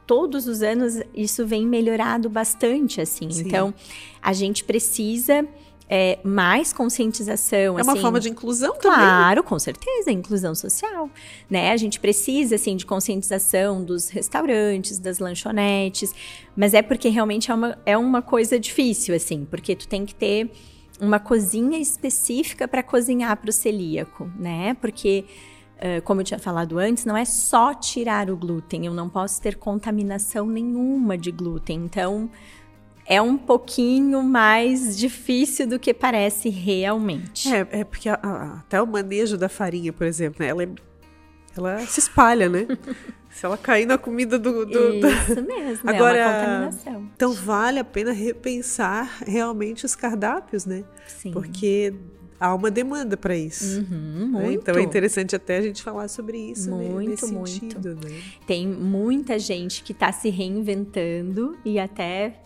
Todos 0.06 0.46
os 0.46 0.62
anos 0.62 1.02
isso 1.14 1.44
vem 1.46 1.66
melhorado 1.66 2.30
bastante, 2.30 3.00
assim. 3.00 3.30
Sim. 3.30 3.42
Então, 3.46 3.74
a 4.22 4.32
gente 4.32 4.64
precisa 4.64 5.46
é, 5.88 6.18
mais 6.22 6.72
conscientização, 6.72 7.78
É 7.78 7.82
uma 7.82 7.92
assim, 7.92 8.00
forma 8.02 8.20
de 8.20 8.28
inclusão 8.28 8.74
também. 8.76 8.98
Claro, 8.98 9.42
com 9.42 9.58
certeza, 9.58 10.10
inclusão 10.10 10.54
social, 10.54 11.08
né? 11.48 11.72
A 11.72 11.76
gente 11.78 11.98
precisa, 11.98 12.56
assim, 12.56 12.76
de 12.76 12.84
conscientização 12.84 13.82
dos 13.82 14.10
restaurantes, 14.10 14.98
das 14.98 15.18
lanchonetes, 15.18 16.14
mas 16.54 16.74
é 16.74 16.82
porque 16.82 17.08
realmente 17.08 17.50
é 17.50 17.54
uma, 17.54 17.78
é 17.86 17.96
uma 17.96 18.20
coisa 18.20 18.60
difícil, 18.60 19.14
assim, 19.14 19.46
porque 19.46 19.74
tu 19.74 19.88
tem 19.88 20.04
que 20.04 20.14
ter 20.14 20.50
uma 21.00 21.18
cozinha 21.18 21.78
específica 21.78 22.68
para 22.68 22.82
cozinhar 22.82 23.36
para 23.36 23.48
o 23.48 23.52
celíaco, 23.52 24.30
né? 24.36 24.74
Porque, 24.80 25.24
como 26.04 26.20
eu 26.20 26.24
tinha 26.24 26.40
falado 26.40 26.76
antes, 26.76 27.04
não 27.04 27.16
é 27.16 27.24
só 27.24 27.72
tirar 27.72 28.28
o 28.28 28.36
glúten, 28.36 28.84
eu 28.84 28.92
não 28.92 29.08
posso 29.08 29.40
ter 29.40 29.56
contaminação 29.56 30.44
nenhuma 30.46 31.16
de 31.16 31.30
glúten, 31.30 31.84
então 31.84 32.28
é 33.08 33.20
um 33.22 33.38
pouquinho 33.38 34.22
mais 34.22 34.96
difícil 34.96 35.66
do 35.66 35.78
que 35.78 35.94
parece 35.94 36.48
realmente. 36.50 37.48
É, 37.52 37.66
é 37.70 37.84
porque 37.84 38.08
a- 38.08 38.18
a- 38.22 38.58
até 38.60 38.80
o 38.82 38.86
manejo 38.86 39.36
da 39.38 39.48
farinha, 39.48 39.92
por 39.92 40.06
exemplo, 40.06 40.36
né, 40.44 40.48
ela, 40.50 40.62
é- 40.62 40.68
ela 41.56 41.78
se 41.86 42.00
espalha, 42.00 42.48
né? 42.48 42.66
Se 43.30 43.44
ela 43.46 43.58
cair 43.58 43.86
na 43.86 43.96
comida 43.98 44.36
do. 44.38 44.64
do- 44.66 45.00
do- 45.00 45.06
Isso 45.06 45.42
mesmo, 45.46 45.88
Agora- 45.88 46.16
é 46.18 46.26
uma 46.26 46.34
contaminação. 46.40 47.10
Então 47.14 47.32
vale 47.34 47.78
a 47.78 47.84
pena 47.84 48.10
repensar 48.10 49.18
realmente 49.24 49.84
os 49.86 49.94
cardápios, 49.94 50.64
né? 50.64 50.82
Sim. 51.06 51.30
Porque 51.30 51.94
há 52.40 52.52
uma 52.54 52.68
demanda 52.70 53.16
para 53.18 53.36
isso. 53.36 53.80
Uhum, 53.80 54.30
né? 54.32 54.40
muito. 54.42 54.62
Então 54.62 54.74
é 54.76 54.82
interessante 54.82 55.36
até 55.36 55.58
a 55.58 55.60
gente 55.62 55.82
falar 55.82 56.08
sobre 56.08 56.38
isso 56.38 56.70
né, 56.70 56.88
Muito, 56.88 57.10
nesse 57.10 57.32
muito. 57.32 57.50
sentido, 57.50 57.94
né? 57.96 58.18
Tem 58.46 58.66
muita 58.66 59.38
gente 59.38 59.82
que 59.84 59.92
está 59.92 60.10
se 60.10 60.30
reinventando 60.30 61.56
e 61.64 61.78
até 61.78 62.40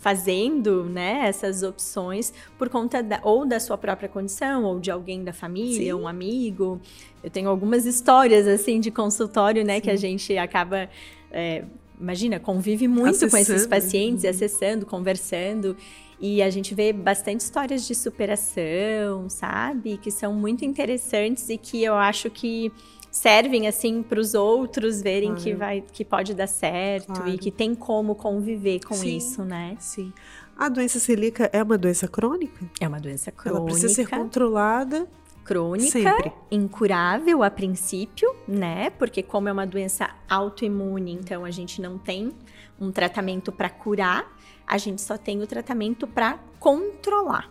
fazendo 0.00 0.84
né, 0.84 1.22
essas 1.26 1.62
opções 1.62 2.32
por 2.56 2.68
conta 2.68 3.02
da, 3.02 3.20
ou 3.22 3.44
da 3.44 3.58
sua 3.58 3.76
própria 3.76 4.08
condição 4.08 4.64
ou 4.64 4.78
de 4.78 4.90
alguém 4.90 5.24
da 5.24 5.32
família, 5.32 5.92
Sim. 5.92 6.00
um 6.00 6.06
amigo. 6.06 6.80
Eu 7.22 7.30
tenho 7.30 7.48
algumas 7.48 7.84
histórias 7.84 8.46
assim 8.46 8.80
de 8.80 8.90
consultório, 8.90 9.64
né, 9.64 9.80
que 9.80 9.90
a 9.90 9.96
gente 9.96 10.36
acaba 10.38 10.88
é, 11.30 11.64
imagina, 12.00 12.38
convive 12.38 12.86
muito 12.86 13.18
com 13.28 13.36
esses 13.36 13.50
Acessando. 13.50 13.68
pacientes, 13.68 14.24
acessando, 14.24 14.86
conversando. 14.86 15.76
E 16.20 16.42
a 16.42 16.50
gente 16.50 16.74
vê 16.74 16.92
bastante 16.92 17.40
histórias 17.40 17.86
de 17.86 17.94
superação, 17.94 19.28
sabe? 19.28 19.98
Que 19.98 20.10
são 20.10 20.32
muito 20.32 20.64
interessantes 20.64 21.48
e 21.48 21.56
que 21.56 21.82
eu 21.82 21.94
acho 21.94 22.28
que 22.28 22.72
servem 23.10 23.66
assim 23.66 24.02
para 24.02 24.20
os 24.20 24.34
outros 24.34 25.00
verem 25.02 25.34
que 25.34 25.54
vai 25.54 25.82
que 25.92 26.04
pode 26.04 26.34
dar 26.34 26.46
certo 26.46 27.06
Claro. 27.12 27.28
e 27.30 27.38
que 27.38 27.50
tem 27.50 27.74
como 27.74 28.14
conviver 28.14 28.80
com 28.84 28.94
Sim. 28.94 29.16
isso, 29.16 29.44
né? 29.44 29.76
Sim. 29.80 30.12
A 30.56 30.68
doença 30.68 30.98
celíaca 30.98 31.48
é 31.52 31.62
uma 31.62 31.78
doença 31.78 32.08
crônica? 32.08 32.64
É 32.80 32.88
uma 32.88 33.00
doença 33.00 33.30
crônica, 33.30 33.60
Ela 33.60 33.64
precisa 33.70 33.94
ser 33.94 34.08
controlada 34.08 35.06
crônica, 35.44 35.90
sempre. 35.90 36.32
incurável 36.50 37.42
a 37.42 37.50
princípio, 37.50 38.34
né? 38.46 38.90
Porque 38.90 39.22
como 39.22 39.48
é 39.48 39.52
uma 39.52 39.66
doença 39.66 40.10
autoimune, 40.28 41.12
então 41.12 41.44
a 41.44 41.50
gente 41.50 41.80
não 41.80 41.96
tem 41.96 42.32
um 42.80 42.92
tratamento 42.92 43.50
para 43.50 43.70
curar, 43.70 44.30
a 44.66 44.76
gente 44.76 45.00
só 45.00 45.16
tem 45.16 45.40
o 45.42 45.46
tratamento 45.46 46.06
para 46.06 46.38
controlar. 46.60 47.50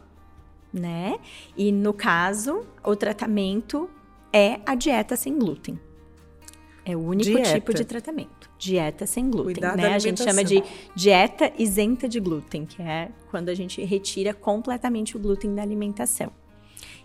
né? 0.73 1.17
E 1.55 1.71
no 1.71 1.91
caso, 1.93 2.65
o 2.83 2.95
tratamento 2.95 3.89
é 4.31 4.59
a 4.65 4.75
dieta 4.75 5.15
sem 5.15 5.37
glúten. 5.37 5.79
É 6.85 6.95
o 6.95 7.01
único 7.01 7.29
dieta. 7.29 7.53
tipo 7.53 7.73
de 7.73 7.83
tratamento. 7.83 8.49
Dieta 8.57 9.05
sem 9.05 9.29
glúten. 9.29 9.55
Cuidar 9.55 9.75
né? 9.75 9.93
A 9.93 9.99
gente 9.99 10.23
chama 10.23 10.41
de 10.41 10.63
dieta 10.95 11.51
isenta 11.57 12.07
de 12.07 12.17
glúten, 12.19 12.65
que 12.65 12.81
é 12.81 13.11
quando 13.29 13.49
a 13.49 13.53
gente 13.53 13.83
retira 13.83 14.33
completamente 14.33 15.17
o 15.17 15.19
glúten 15.19 15.53
da 15.53 15.61
alimentação. 15.61 16.31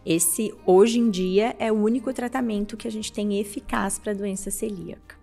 Esse, 0.07 0.55
hoje 0.65 0.99
em 0.99 1.11
dia, 1.11 1.57
é 1.59 1.71
o 1.73 1.75
único 1.75 2.13
tratamento 2.13 2.77
que 2.77 2.87
a 2.87 2.91
gente 2.91 3.13
tem 3.13 3.41
eficaz 3.41 3.99
para 3.99 4.13
a 4.13 4.15
doença 4.15 4.51
celíaca. 4.51 5.17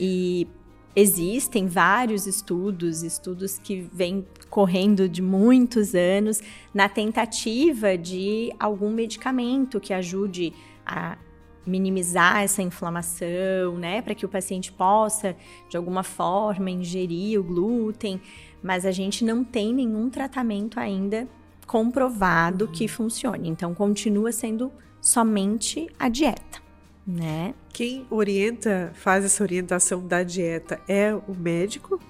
E 0.00 0.46
existem 0.94 1.66
vários 1.66 2.26
estudos, 2.26 3.02
estudos 3.02 3.58
que 3.58 3.86
vêm 3.92 4.26
correndo 4.48 5.08
de 5.08 5.22
muitos 5.22 5.94
anos, 5.94 6.40
na 6.72 6.88
tentativa 6.88 7.96
de 7.96 8.50
algum 8.58 8.90
medicamento 8.90 9.78
que 9.78 9.92
ajude 9.92 10.52
a 10.88 11.18
minimizar 11.66 12.42
essa 12.42 12.62
inflamação, 12.62 13.76
né, 13.78 14.00
para 14.00 14.14
que 14.14 14.24
o 14.24 14.28
paciente 14.28 14.72
possa 14.72 15.36
de 15.68 15.76
alguma 15.76 16.02
forma 16.02 16.70
ingerir 16.70 17.38
o 17.38 17.44
glúten, 17.44 18.20
mas 18.62 18.86
a 18.86 18.90
gente 18.90 19.24
não 19.24 19.44
tem 19.44 19.74
nenhum 19.74 20.08
tratamento 20.08 20.80
ainda 20.80 21.28
comprovado 21.66 22.64
uhum. 22.64 22.72
que 22.72 22.88
funcione. 22.88 23.48
Então 23.48 23.74
continua 23.74 24.32
sendo 24.32 24.72
somente 25.00 25.88
a 25.98 26.08
dieta, 26.08 26.60
né? 27.06 27.54
Quem 27.72 28.06
orienta, 28.10 28.90
faz 28.94 29.24
essa 29.24 29.42
orientação 29.42 30.04
da 30.04 30.22
dieta 30.22 30.80
é 30.88 31.14
o 31.14 31.34
médico 31.34 32.00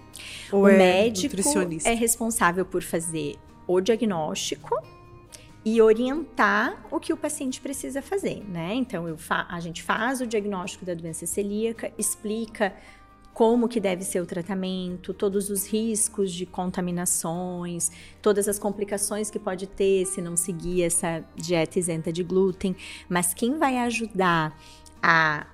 ou 0.51 0.62
o 0.62 0.69
é 0.69 0.79
médico 0.79 1.37
nutricionista? 1.37 1.88
é 1.88 1.95
responsável 1.95 2.64
por 2.64 2.83
fazer 2.83 3.37
o 3.67 3.81
diagnóstico 3.81 4.81
e 5.64 5.83
orientar 5.83 6.87
o 6.90 6.99
que 6.99 7.12
o 7.12 7.16
paciente 7.16 7.61
precisa 7.61 8.01
fazer, 8.01 8.42
né? 8.49 8.75
Então, 8.75 9.05
a 9.49 9.61
gente 9.61 9.83
faz 9.83 10.21
o 10.21 10.27
diagnóstico 10.27 10.85
da 10.85 10.94
doença 10.94 11.27
celíaca, 11.27 11.92
explica 11.99 12.75
como 13.35 13.68
que 13.68 13.79
deve 13.79 14.03
ser 14.03 14.21
o 14.21 14.27
tratamento, 14.27 15.14
todos 15.14 15.49
os 15.49 15.64
riscos 15.64 16.33
de 16.33 16.44
contaminações, 16.44 17.90
todas 18.21 18.49
as 18.49 18.59
complicações 18.59 19.31
que 19.31 19.38
pode 19.38 19.68
ter 19.68 20.07
se 20.07 20.21
não 20.21 20.37
seguir 20.37 20.83
essa 20.83 21.25
dieta 21.37 21.79
isenta 21.79 22.12
de 22.12 22.25
glúten, 22.25 22.75
mas 23.09 23.33
quem 23.33 23.57
vai 23.57 23.79
ajudar 23.79 24.59
a 25.01 25.47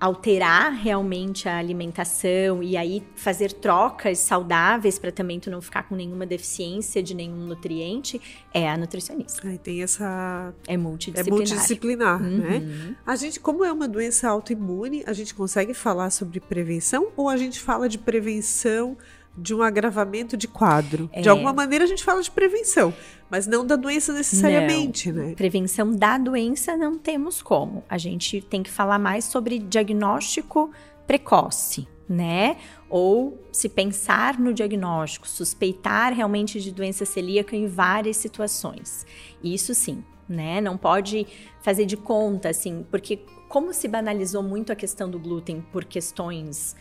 alterar 0.00 0.72
realmente 0.72 1.48
a 1.48 1.58
alimentação 1.58 2.62
e 2.62 2.76
aí 2.76 3.02
fazer 3.16 3.52
trocas 3.52 4.18
saudáveis 4.18 4.98
para 4.98 5.10
também 5.10 5.40
tu 5.40 5.50
não 5.50 5.60
ficar 5.60 5.82
com 5.84 5.96
nenhuma 5.96 6.24
deficiência 6.24 7.02
de 7.02 7.14
nenhum 7.14 7.46
nutriente 7.46 8.20
é 8.54 8.68
a 8.68 8.76
nutricionista. 8.76 9.48
Aí 9.48 9.58
tem 9.58 9.82
essa 9.82 10.54
é 10.66 10.76
multidisciplinar. 10.76 11.26
É 11.26 11.38
multidisciplinar, 11.38 12.22
uhum. 12.22 12.38
né? 12.38 12.96
A 13.04 13.16
gente, 13.16 13.40
como 13.40 13.64
é 13.64 13.72
uma 13.72 13.88
doença 13.88 14.28
autoimune, 14.28 15.02
a 15.06 15.12
gente 15.12 15.34
consegue 15.34 15.74
falar 15.74 16.10
sobre 16.10 16.38
prevenção 16.38 17.08
ou 17.16 17.28
a 17.28 17.36
gente 17.36 17.58
fala 17.58 17.88
de 17.88 17.98
prevenção 17.98 18.96
de 19.38 19.54
um 19.54 19.62
agravamento 19.62 20.36
de 20.36 20.48
quadro. 20.48 21.08
É. 21.12 21.20
De 21.20 21.28
alguma 21.28 21.52
maneira 21.52 21.84
a 21.84 21.88
gente 21.88 22.04
fala 22.04 22.22
de 22.22 22.30
prevenção, 22.30 22.92
mas 23.30 23.46
não 23.46 23.66
da 23.66 23.76
doença 23.76 24.12
necessariamente, 24.12 25.12
não. 25.12 25.26
né? 25.26 25.34
Prevenção 25.34 25.94
da 25.94 26.18
doença 26.18 26.76
não 26.76 26.98
temos 26.98 27.40
como. 27.40 27.84
A 27.88 27.96
gente 27.96 28.40
tem 28.40 28.62
que 28.62 28.70
falar 28.70 28.98
mais 28.98 29.24
sobre 29.24 29.58
diagnóstico 29.58 30.70
precoce, 31.06 31.86
né? 32.08 32.56
Ou 32.90 33.42
se 33.52 33.68
pensar 33.68 34.38
no 34.38 34.52
diagnóstico, 34.52 35.28
suspeitar 35.28 36.12
realmente 36.12 36.60
de 36.60 36.72
doença 36.72 37.04
celíaca 37.04 37.54
em 37.54 37.66
várias 37.66 38.16
situações. 38.16 39.06
Isso 39.42 39.74
sim, 39.74 40.02
né? 40.28 40.60
Não 40.60 40.76
pode 40.76 41.26
fazer 41.62 41.86
de 41.86 41.96
conta, 41.96 42.48
assim, 42.48 42.84
porque 42.90 43.20
como 43.48 43.72
se 43.72 43.88
banalizou 43.88 44.42
muito 44.42 44.70
a 44.70 44.76
questão 44.76 45.10
do 45.10 45.18
glúten 45.18 45.64
por 45.72 45.84
questões 45.84 46.76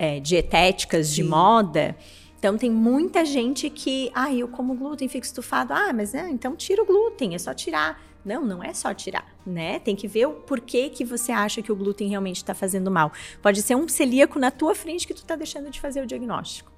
é, 0.00 0.18
dietéticas 0.18 1.08
Sim. 1.08 1.14
de 1.16 1.24
moda. 1.24 1.96
Então 2.38 2.56
tem 2.56 2.70
muita 2.70 3.22
gente 3.22 3.68
que, 3.68 4.10
ah, 4.14 4.32
eu 4.32 4.48
como 4.48 4.74
glúten, 4.74 5.06
fico 5.08 5.26
estufado. 5.26 5.74
Ah, 5.74 5.92
mas 5.92 6.14
é, 6.14 6.26
então 6.30 6.56
tira 6.56 6.82
o 6.82 6.86
glúten, 6.86 7.34
é 7.34 7.38
só 7.38 7.52
tirar. 7.52 8.02
Não, 8.24 8.44
não 8.44 8.64
é 8.64 8.72
só 8.72 8.94
tirar, 8.94 9.26
né? 9.46 9.78
Tem 9.78 9.94
que 9.94 10.08
ver 10.08 10.26
o 10.26 10.32
porquê 10.32 10.88
que 10.88 11.04
você 11.04 11.32
acha 11.32 11.60
que 11.60 11.70
o 11.70 11.76
glúten 11.76 12.08
realmente 12.08 12.36
está 12.36 12.54
fazendo 12.54 12.90
mal. 12.90 13.12
Pode 13.42 13.60
ser 13.60 13.74
um 13.74 13.86
celíaco 13.86 14.38
na 14.38 14.50
tua 14.50 14.74
frente 14.74 15.06
que 15.06 15.12
tu 15.12 15.18
está 15.18 15.36
deixando 15.36 15.70
de 15.70 15.78
fazer 15.78 16.02
o 16.02 16.06
diagnóstico. 16.06 16.72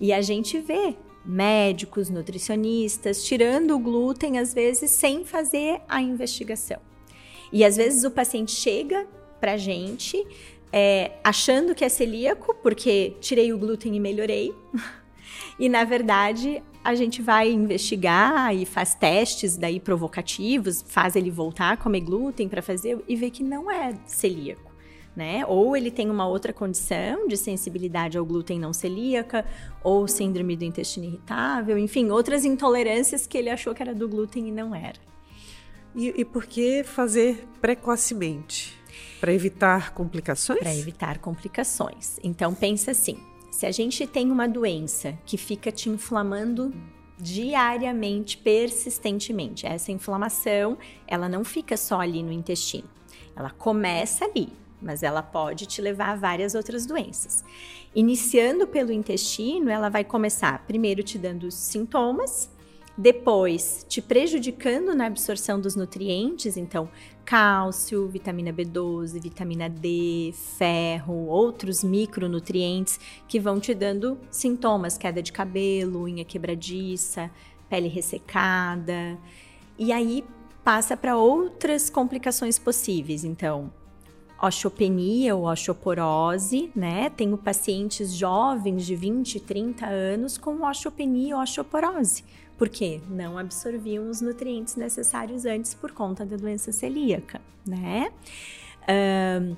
E 0.00 0.12
a 0.12 0.22
gente 0.22 0.58
vê 0.58 0.96
médicos, 1.24 2.08
nutricionistas 2.08 3.22
tirando 3.24 3.74
o 3.74 3.78
glúten 3.78 4.38
às 4.38 4.52
vezes 4.54 4.90
sem 4.90 5.24
fazer 5.24 5.82
a 5.88 6.00
investigação. 6.00 6.80
E 7.52 7.64
às 7.64 7.76
vezes 7.76 8.02
o 8.04 8.10
paciente 8.10 8.52
chega 8.52 9.06
pra 9.40 9.56
gente 9.56 10.26
é, 10.72 11.12
achando 11.22 11.74
que 11.74 11.84
é 11.84 11.88
celíaco, 11.88 12.54
porque 12.62 13.16
tirei 13.20 13.52
o 13.52 13.58
glúten 13.58 13.94
e 13.94 14.00
melhorei. 14.00 14.54
e 15.58 15.68
na 15.68 15.84
verdade, 15.84 16.62
a 16.82 16.94
gente 16.94 17.20
vai 17.20 17.50
investigar 17.50 18.54
e 18.54 18.64
faz 18.64 18.94
testes 18.94 19.56
daí 19.56 19.78
provocativos, 19.78 20.82
faz 20.86 21.14
ele 21.14 21.30
voltar 21.30 21.72
a 21.72 21.76
comer 21.76 22.00
glúten 22.00 22.48
para 22.48 22.62
fazer 22.62 22.98
e 23.06 23.14
ver 23.14 23.30
que 23.30 23.42
não 23.42 23.70
é 23.70 23.94
celíaco. 24.06 24.72
Né? 25.14 25.44
Ou 25.46 25.76
ele 25.76 25.90
tem 25.90 26.08
uma 26.08 26.26
outra 26.26 26.54
condição 26.54 27.28
de 27.28 27.36
sensibilidade 27.36 28.16
ao 28.16 28.24
glúten 28.24 28.58
não 28.58 28.72
celíaca, 28.72 29.44
ou 29.84 30.08
síndrome 30.08 30.56
do 30.56 30.64
intestino 30.64 31.04
irritável, 31.04 31.76
enfim, 31.76 32.08
outras 32.08 32.46
intolerâncias 32.46 33.26
que 33.26 33.36
ele 33.36 33.50
achou 33.50 33.74
que 33.74 33.82
era 33.82 33.94
do 33.94 34.08
glúten 34.08 34.48
e 34.48 34.50
não 34.50 34.74
era. 34.74 34.98
E, 35.94 36.14
e 36.16 36.24
por 36.24 36.46
que 36.46 36.82
fazer 36.82 37.46
precocemente? 37.60 38.81
Para 39.22 39.32
evitar 39.32 39.94
complicações? 39.94 40.58
Para 40.58 40.74
evitar 40.74 41.18
complicações. 41.18 42.18
Então 42.24 42.52
pensa 42.52 42.90
assim: 42.90 43.20
se 43.52 43.64
a 43.64 43.70
gente 43.70 44.04
tem 44.04 44.32
uma 44.32 44.48
doença 44.48 45.16
que 45.24 45.36
fica 45.36 45.70
te 45.70 45.88
inflamando 45.88 46.74
diariamente, 47.16 48.36
persistentemente, 48.36 49.64
essa 49.64 49.92
inflamação, 49.92 50.76
ela 51.06 51.28
não 51.28 51.44
fica 51.44 51.76
só 51.76 52.00
ali 52.00 52.20
no 52.20 52.32
intestino. 52.32 52.88
Ela 53.36 53.50
começa 53.50 54.24
ali, 54.24 54.48
mas 54.80 55.04
ela 55.04 55.22
pode 55.22 55.66
te 55.66 55.80
levar 55.80 56.08
a 56.08 56.16
várias 56.16 56.56
outras 56.56 56.84
doenças. 56.84 57.44
Iniciando 57.94 58.66
pelo 58.66 58.90
intestino, 58.90 59.70
ela 59.70 59.88
vai 59.88 60.02
começar 60.02 60.66
primeiro 60.66 61.00
te 61.04 61.16
dando 61.16 61.48
sintomas, 61.48 62.50
depois 62.96 63.86
te 63.88 64.02
prejudicando 64.02 64.94
na 64.94 65.06
absorção 65.06 65.58
dos 65.58 65.74
nutrientes, 65.74 66.56
então 66.56 66.90
cálcio, 67.24 68.06
vitamina 68.08 68.52
B12, 68.52 69.20
vitamina 69.20 69.68
D, 69.68 70.34
ferro, 70.58 71.26
outros 71.26 71.82
micronutrientes 71.82 73.00
que 73.26 73.40
vão 73.40 73.58
te 73.58 73.72
dando 73.72 74.18
sintomas, 74.30 74.98
queda 74.98 75.22
de 75.22 75.32
cabelo, 75.32 76.02
unha 76.02 76.24
quebradiça, 76.24 77.30
pele 77.70 77.88
ressecada. 77.88 79.18
E 79.78 79.90
aí 79.90 80.22
passa 80.62 80.96
para 80.96 81.16
outras 81.16 81.88
complicações 81.88 82.58
possíveis, 82.58 83.24
então 83.24 83.72
osteopenia 84.40 85.36
ou 85.36 85.44
osteoporose, 85.44 86.70
né? 86.74 87.08
Tenho 87.10 87.38
pacientes 87.38 88.12
jovens 88.12 88.84
de 88.84 88.96
20, 88.96 89.38
30 89.38 89.86
anos 89.86 90.36
com 90.36 90.62
osteopenia 90.66 91.36
ou 91.36 91.42
osteoporose 91.42 92.24
porque 92.56 93.00
não 93.08 93.38
absorviam 93.38 94.08
os 94.08 94.20
nutrientes 94.20 94.76
necessários 94.76 95.44
antes 95.44 95.74
por 95.74 95.92
conta 95.92 96.24
da 96.24 96.36
doença 96.36 96.72
celíaca, 96.72 97.40
né? 97.66 98.12
Um, 98.88 99.56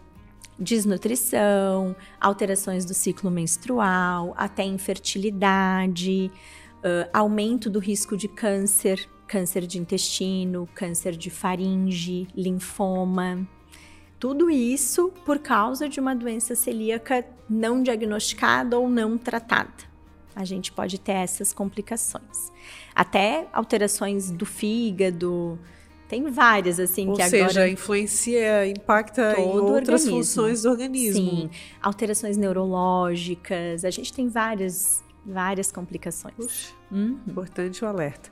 desnutrição, 0.58 1.96
alterações 2.20 2.84
do 2.84 2.94
ciclo 2.94 3.30
menstrual, 3.30 4.34
até 4.36 4.64
infertilidade, 4.64 6.30
uh, 6.78 7.08
aumento 7.12 7.68
do 7.68 7.78
risco 7.78 8.16
de 8.16 8.28
câncer, 8.28 9.08
câncer 9.26 9.66
de 9.66 9.78
intestino, 9.78 10.68
câncer 10.74 11.16
de 11.16 11.30
faringe, 11.30 12.28
linfoma. 12.34 13.46
Tudo 14.18 14.48
isso 14.48 15.12
por 15.24 15.38
causa 15.38 15.88
de 15.88 16.00
uma 16.00 16.14
doença 16.14 16.54
celíaca 16.54 17.26
não 17.50 17.82
diagnosticada 17.82 18.78
ou 18.78 18.88
não 18.88 19.18
tratada 19.18 19.93
a 20.34 20.44
gente 20.44 20.72
pode 20.72 20.98
ter 20.98 21.12
essas 21.12 21.52
complicações. 21.52 22.52
Até 22.94 23.46
alterações 23.52 24.30
do 24.30 24.46
fígado, 24.46 25.58
tem 26.08 26.30
várias, 26.30 26.78
assim, 26.78 27.08
Ou 27.08 27.16
que 27.16 27.28
seja, 27.28 27.44
agora... 27.44 27.68
influencia, 27.68 28.66
impacta 28.66 29.34
em 29.38 29.48
outras 29.58 30.06
funções 30.06 30.62
do 30.62 30.70
organismo. 30.70 31.30
Sim, 31.30 31.50
alterações 31.82 32.36
neurológicas, 32.36 33.84
a 33.84 33.90
gente 33.90 34.12
tem 34.12 34.28
várias, 34.28 35.02
várias 35.24 35.72
complicações. 35.72 36.34
Puxa, 36.36 36.72
uhum. 36.90 37.18
importante 37.26 37.84
o 37.84 37.88
alerta. 37.88 38.30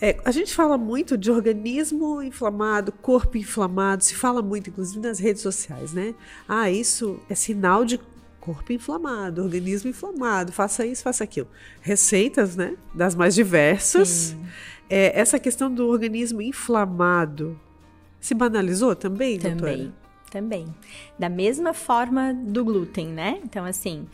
É, 0.00 0.16
a 0.24 0.30
gente 0.30 0.54
fala 0.54 0.78
muito 0.78 1.18
de 1.18 1.30
organismo 1.30 2.22
inflamado, 2.22 2.92
corpo 2.92 3.36
inflamado, 3.36 4.04
se 4.04 4.14
fala 4.14 4.40
muito, 4.40 4.70
inclusive 4.70 5.00
nas 5.00 5.18
redes 5.18 5.42
sociais, 5.42 5.92
né? 5.92 6.14
Ah, 6.46 6.70
isso 6.70 7.18
é 7.28 7.34
sinal 7.34 7.84
de 7.84 7.98
corpo 8.40 8.72
inflamado, 8.72 9.42
organismo 9.42 9.90
inflamado, 9.90 10.52
faça 10.52 10.86
isso, 10.86 11.02
faça 11.02 11.24
aquilo. 11.24 11.48
Receitas, 11.80 12.56
né? 12.56 12.76
Das 12.94 13.14
mais 13.14 13.34
diversas. 13.34 14.36
É, 14.88 15.18
essa 15.18 15.38
questão 15.38 15.72
do 15.72 15.86
organismo 15.88 16.40
inflamado 16.40 17.58
se 18.20 18.34
banalizou 18.34 18.96
também, 18.96 19.38
Também, 19.38 19.56
doutora? 19.56 19.92
também. 20.30 20.74
Da 21.18 21.28
mesma 21.28 21.72
forma 21.74 22.32
do 22.34 22.64
glúten, 22.64 23.08
né? 23.08 23.40
Então, 23.44 23.64
assim, 23.64 24.06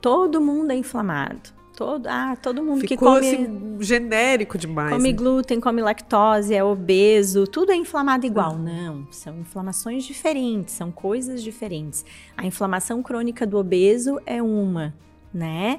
todo 0.00 0.40
mundo 0.40 0.70
é 0.70 0.76
inflamado. 0.76 1.55
Todo, 1.76 2.06
ah, 2.06 2.34
todo 2.40 2.62
mundo 2.62 2.80
que 2.80 2.88
Ficou 2.88 3.12
come, 3.16 3.28
assim, 3.28 3.76
genérico 3.80 4.56
demais. 4.56 4.94
come 4.94 5.12
né? 5.12 5.18
glúten, 5.18 5.60
come 5.60 5.82
lactose, 5.82 6.54
é 6.54 6.64
obeso, 6.64 7.46
tudo 7.46 7.70
é 7.70 7.76
inflamado 7.76 8.24
igual. 8.24 8.56
Não, 8.56 9.06
são 9.12 9.38
inflamações 9.40 10.04
diferentes, 10.04 10.72
são 10.72 10.90
coisas 10.90 11.42
diferentes. 11.42 12.02
A 12.34 12.46
inflamação 12.46 13.02
crônica 13.02 13.46
do 13.46 13.58
obeso 13.58 14.18
é 14.24 14.42
uma, 14.42 14.94
né? 15.34 15.78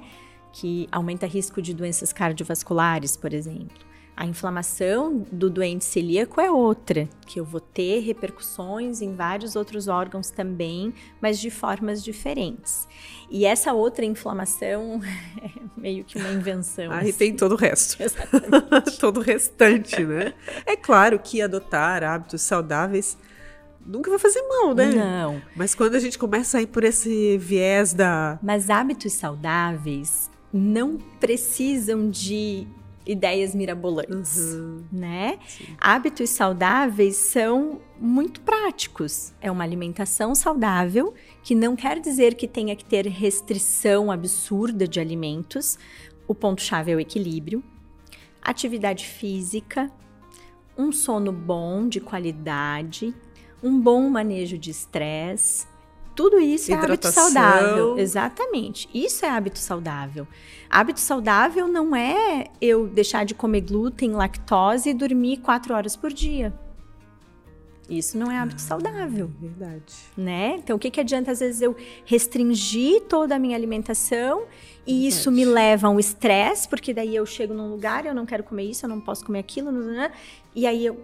Que 0.53 0.87
aumenta 0.91 1.25
risco 1.25 1.63
de 1.63 1.73
doenças 1.73 2.13
cardiovasculares, 2.13 3.17
por 3.17 3.33
exemplo. 3.33 3.86
A 4.17 4.25
inflamação 4.25 5.27
do 5.31 5.47
doente 5.47 5.85
celíaco 5.85 6.41
é 6.41 6.49
outra, 6.49 7.07
que 7.27 7.39
eu 7.39 7.45
vou 7.45 7.59
ter 7.59 7.99
repercussões 7.99 8.99
em 8.99 9.15
vários 9.15 9.55
outros 9.55 9.87
órgãos 9.87 10.31
também, 10.31 10.91
mas 11.21 11.39
de 11.39 11.51
formas 11.51 12.03
diferentes. 12.03 12.87
E 13.29 13.45
essa 13.45 13.73
outra 13.73 14.03
inflamação 14.03 14.99
é 15.39 15.51
meio 15.79 16.03
que 16.03 16.17
uma 16.17 16.31
invenção. 16.31 16.91
Aí 16.91 17.09
assim. 17.09 17.17
tem 17.19 17.35
todo 17.35 17.51
o 17.51 17.55
resto. 17.55 18.01
Exatamente. 18.01 18.97
todo 18.99 19.17
o 19.17 19.21
restante, 19.21 20.03
né? 20.03 20.33
É 20.65 20.75
claro 20.75 21.19
que 21.19 21.39
adotar 21.39 22.03
hábitos 22.03 22.41
saudáveis 22.41 23.15
nunca 23.85 24.09
vai 24.09 24.17
fazer 24.17 24.41
mal, 24.41 24.73
né? 24.73 24.87
Não, 24.95 25.39
Mas 25.55 25.75
quando 25.75 25.93
a 25.93 25.99
gente 25.99 26.17
começa 26.17 26.57
a 26.57 26.61
ir 26.63 26.67
por 26.67 26.83
esse 26.83 27.37
viés 27.37 27.93
da. 27.93 28.39
mas 28.41 28.71
hábitos 28.71 29.13
saudáveis 29.13 30.31
não 30.51 30.97
precisam 31.19 32.09
de 32.09 32.67
ideias 33.07 33.55
mirabolantes, 33.55 34.37
Uhum, 34.37 34.83
né? 34.91 35.39
Hábitos 35.79 36.29
saudáveis 36.29 37.15
são 37.15 37.81
muito 37.99 38.41
práticos. 38.41 39.33
É 39.41 39.49
uma 39.49 39.63
alimentação 39.63 40.35
saudável, 40.35 41.13
que 41.41 41.55
não 41.55 41.75
quer 41.75 41.99
dizer 41.99 42.35
que 42.35 42.47
tenha 42.47 42.75
que 42.75 42.85
ter 42.85 43.07
restrição 43.07 44.11
absurda 44.11 44.87
de 44.87 44.99
alimentos. 44.99 45.79
O 46.27 46.35
ponto-chave 46.35 46.91
é 46.91 46.95
o 46.95 46.99
equilíbrio. 46.99 47.63
Atividade 48.41 49.05
física, 49.05 49.91
um 50.77 50.91
sono 50.91 51.31
bom, 51.31 51.87
de 51.87 51.99
qualidade, 51.99 53.13
um 53.63 53.79
bom 53.79 54.09
manejo 54.09 54.57
de 54.57 54.69
estresse. 54.71 55.65
Tudo 56.17 56.39
isso 56.39 56.71
é 56.71 56.75
hábito 56.75 57.11
saudável. 57.11 57.95
Exatamente. 57.95 58.89
Isso 58.91 59.23
é 59.23 59.29
hábito 59.29 59.59
saudável. 59.59 60.27
Hábito 60.67 60.99
saudável 60.99 61.67
não 61.67 61.95
é 61.95 62.45
eu 62.59 62.87
deixar 62.87 63.23
de 63.23 63.35
comer 63.35 63.61
glúten, 63.61 64.13
lactose 64.13 64.89
e 64.89 64.95
dormir 64.95 65.37
quatro 65.37 65.75
horas 65.75 65.95
por 65.95 66.11
dia. 66.11 66.51
Isso 67.87 68.17
não 68.17 68.31
é 68.31 68.37
hábito 68.39 68.61
saudável, 68.61 69.31
Verdade. 69.39 69.93
né? 70.17 70.55
Então, 70.57 70.75
o 70.75 70.79
que, 70.79 70.89
que 70.89 70.99
adianta, 70.99 71.31
às 71.31 71.39
vezes, 71.39 71.61
eu 71.61 71.75
restringir 72.03 73.03
toda 73.03 73.35
a 73.35 73.39
minha 73.39 73.55
alimentação 73.55 74.45
e 74.87 75.07
isso 75.07 75.29
Verdade. 75.29 75.47
me 75.47 75.53
leva 75.53 75.87
a 75.87 75.89
um 75.91 75.99
estresse, 75.99 76.67
porque 76.67 76.95
daí 76.95 77.15
eu 77.15 77.27
chego 77.27 77.53
num 77.53 77.69
lugar, 77.69 78.07
eu 78.07 78.15
não 78.15 78.25
quero 78.25 78.43
comer 78.43 78.63
isso, 78.63 78.85
eu 78.85 78.89
não 78.89 78.99
posso 78.99 79.23
comer 79.23 79.39
aquilo, 79.39 79.71
e 80.55 80.65
aí 80.65 80.83
eu 80.83 80.99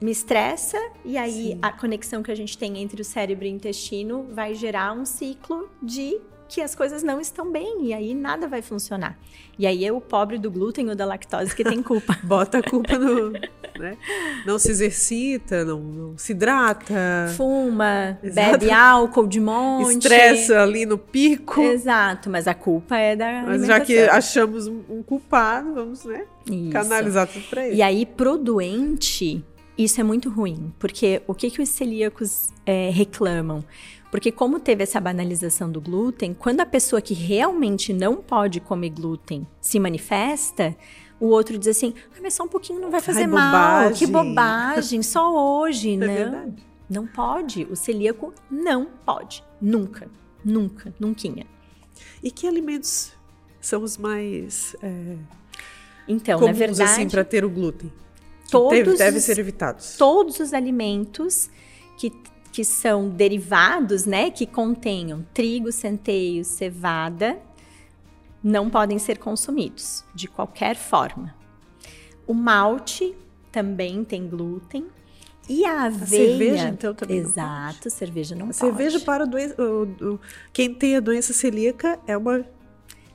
me 0.00 0.10
estressa, 0.10 0.78
e 1.04 1.16
aí 1.16 1.52
Sim. 1.52 1.58
a 1.62 1.72
conexão 1.72 2.22
que 2.22 2.30
a 2.30 2.34
gente 2.34 2.56
tem 2.56 2.78
entre 2.78 3.00
o 3.00 3.04
cérebro 3.04 3.46
e 3.46 3.50
o 3.50 3.54
intestino 3.54 4.26
vai 4.32 4.54
gerar 4.54 4.92
um 4.92 5.04
ciclo 5.04 5.70
de 5.82 6.20
que 6.48 6.60
as 6.60 6.74
coisas 6.74 7.02
não 7.02 7.20
estão 7.20 7.50
bem, 7.50 7.86
e 7.86 7.92
aí 7.92 8.14
nada 8.14 8.46
vai 8.46 8.62
funcionar. 8.62 9.18
E 9.58 9.66
aí 9.66 9.84
é 9.84 9.92
o 9.92 10.00
pobre 10.00 10.38
do 10.38 10.50
glúten 10.50 10.88
ou 10.88 10.94
da 10.94 11.04
lactose 11.04 11.54
que 11.54 11.64
tem 11.64 11.82
culpa. 11.82 12.16
Bota 12.22 12.58
a 12.58 12.62
culpa 12.62 12.98
no. 12.98 13.30
né? 13.30 13.96
Não 14.46 14.58
se 14.58 14.70
exercita, 14.70 15.64
não, 15.64 15.80
não 15.80 16.18
se 16.18 16.32
hidrata, 16.32 16.94
Fuma, 17.36 18.18
Exato. 18.22 18.58
bebe 18.58 18.70
álcool 18.70 19.26
de 19.26 19.40
monte. 19.40 19.92
estressa 19.94 20.62
ali 20.62 20.86
no 20.86 20.98
pico. 20.98 21.60
Exato, 21.60 22.30
mas 22.30 22.46
a 22.46 22.54
culpa 22.54 22.96
é 22.96 23.16
da 23.16 23.42
Mas 23.46 23.66
já 23.66 23.80
que 23.80 23.98
achamos 24.00 24.66
um, 24.66 25.02
culpado, 25.02 25.74
vamos, 25.74 26.04
né? 26.04 26.26
Isso. 26.48 26.70
Canalizar 26.70 27.26
tudo 27.26 27.44
pra 27.48 27.66
ele. 27.66 27.76
E 27.76 27.82
aí, 27.82 28.06
pro 28.06 28.38
doente, 28.38 29.44
isso 29.76 30.00
é 30.00 30.04
muito 30.04 30.30
ruim. 30.30 30.72
Porque 30.78 31.22
o 31.26 31.34
que, 31.34 31.50
que 31.50 31.62
os 31.62 31.68
celíacos 31.68 32.50
é, 32.64 32.90
reclamam? 32.90 33.64
Porque 34.10 34.32
como 34.32 34.58
teve 34.60 34.82
essa 34.82 35.00
banalização 35.00 35.70
do 35.70 35.80
glúten, 35.80 36.32
quando 36.32 36.60
a 36.60 36.66
pessoa 36.66 37.02
que 37.02 37.12
realmente 37.12 37.92
não 37.92 38.16
pode 38.16 38.60
comer 38.60 38.90
glúten 38.90 39.46
se 39.60 39.78
manifesta, 39.78 40.76
o 41.20 41.26
outro 41.26 41.58
diz 41.58 41.68
assim, 41.68 41.92
ah, 42.14 42.18
mas 42.22 42.34
só 42.34 42.44
um 42.44 42.48
pouquinho 42.48 42.80
não 42.80 42.90
vai 42.90 43.00
fazer 43.00 43.26
mal, 43.26 43.84
bobagem." 43.84 43.94
que 43.94 44.06
bobagem, 44.12 45.02
só 45.02 45.34
hoje, 45.34 45.94
É 45.94 45.96
não. 45.96 46.06
verdade. 46.06 46.66
Não 46.88 47.06
pode, 47.06 47.66
o 47.68 47.74
celíaco 47.74 48.32
não 48.48 48.86
pode, 49.04 49.42
nunca, 49.60 50.08
nunca, 50.44 50.94
nunca. 51.00 51.46
E 52.22 52.30
que 52.30 52.46
alimentos 52.46 53.12
são 53.60 53.82
os 53.82 53.96
mais 53.98 54.76
é, 54.80 55.16
Então, 56.06 56.38
comuns, 56.38 56.56
na 56.56 56.66
verdade, 56.66 56.90
assim, 56.90 57.08
para 57.08 57.24
ter 57.24 57.44
o 57.44 57.50
glúten? 57.50 57.92
Todos 58.50 58.70
deve, 58.78 58.96
devem 58.96 59.18
os- 59.18 59.24
ser 59.24 59.38
evitados. 59.38 59.96
todos 59.96 60.38
os 60.40 60.52
alimentos 60.54 61.50
que, 61.98 62.10
que 62.52 62.64
são 62.64 63.08
derivados, 63.08 64.06
né, 64.06 64.30
que 64.30 64.46
contenham 64.46 65.26
trigo, 65.34 65.70
centeio, 65.72 66.44
cevada, 66.44 67.38
não 68.42 68.70
podem 68.70 68.98
ser 68.98 69.18
consumidos 69.18 70.04
de 70.14 70.28
qualquer 70.28 70.76
forma. 70.76 71.34
O 72.26 72.34
malte 72.34 73.14
também 73.50 74.04
tem 74.04 74.28
glúten 74.28 74.86
e 75.48 75.64
a 75.64 75.84
aveia. 75.84 76.06
cerveja, 76.28 76.68
então, 76.68 76.94
também 76.94 77.20
não 77.22 77.28
Exato, 77.30 77.88
cerveja 77.90 78.34
não 78.34 78.44
A 78.44 78.48
pode. 78.48 78.56
cerveja 78.56 79.00
para 79.00 79.24
o 79.24 79.26
doen- 79.26 79.54
o- 79.58 80.14
o- 80.14 80.20
quem 80.52 80.72
tem 80.74 80.96
a 80.96 81.00
doença 81.00 81.32
celíaca 81.32 81.98
é 82.06 82.16
uma. 82.16 82.44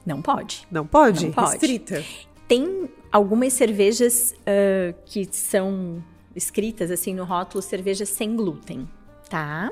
Não 0.05 0.21
pode. 0.21 0.65
Não 0.71 0.85
pode? 0.87 1.25
Não 1.27 1.33
pode. 1.33 1.51
Restrita. 1.51 2.03
Tem 2.47 2.89
algumas 3.11 3.53
cervejas 3.53 4.33
ah, 4.45 4.93
que 5.05 5.27
são 5.31 6.03
escritas 6.35 6.89
assim 6.89 7.13
no 7.13 7.23
rótulo 7.23 7.61
cerveja 7.61 8.05
sem 8.05 8.35
glúten, 8.35 8.87
tá? 9.29 9.71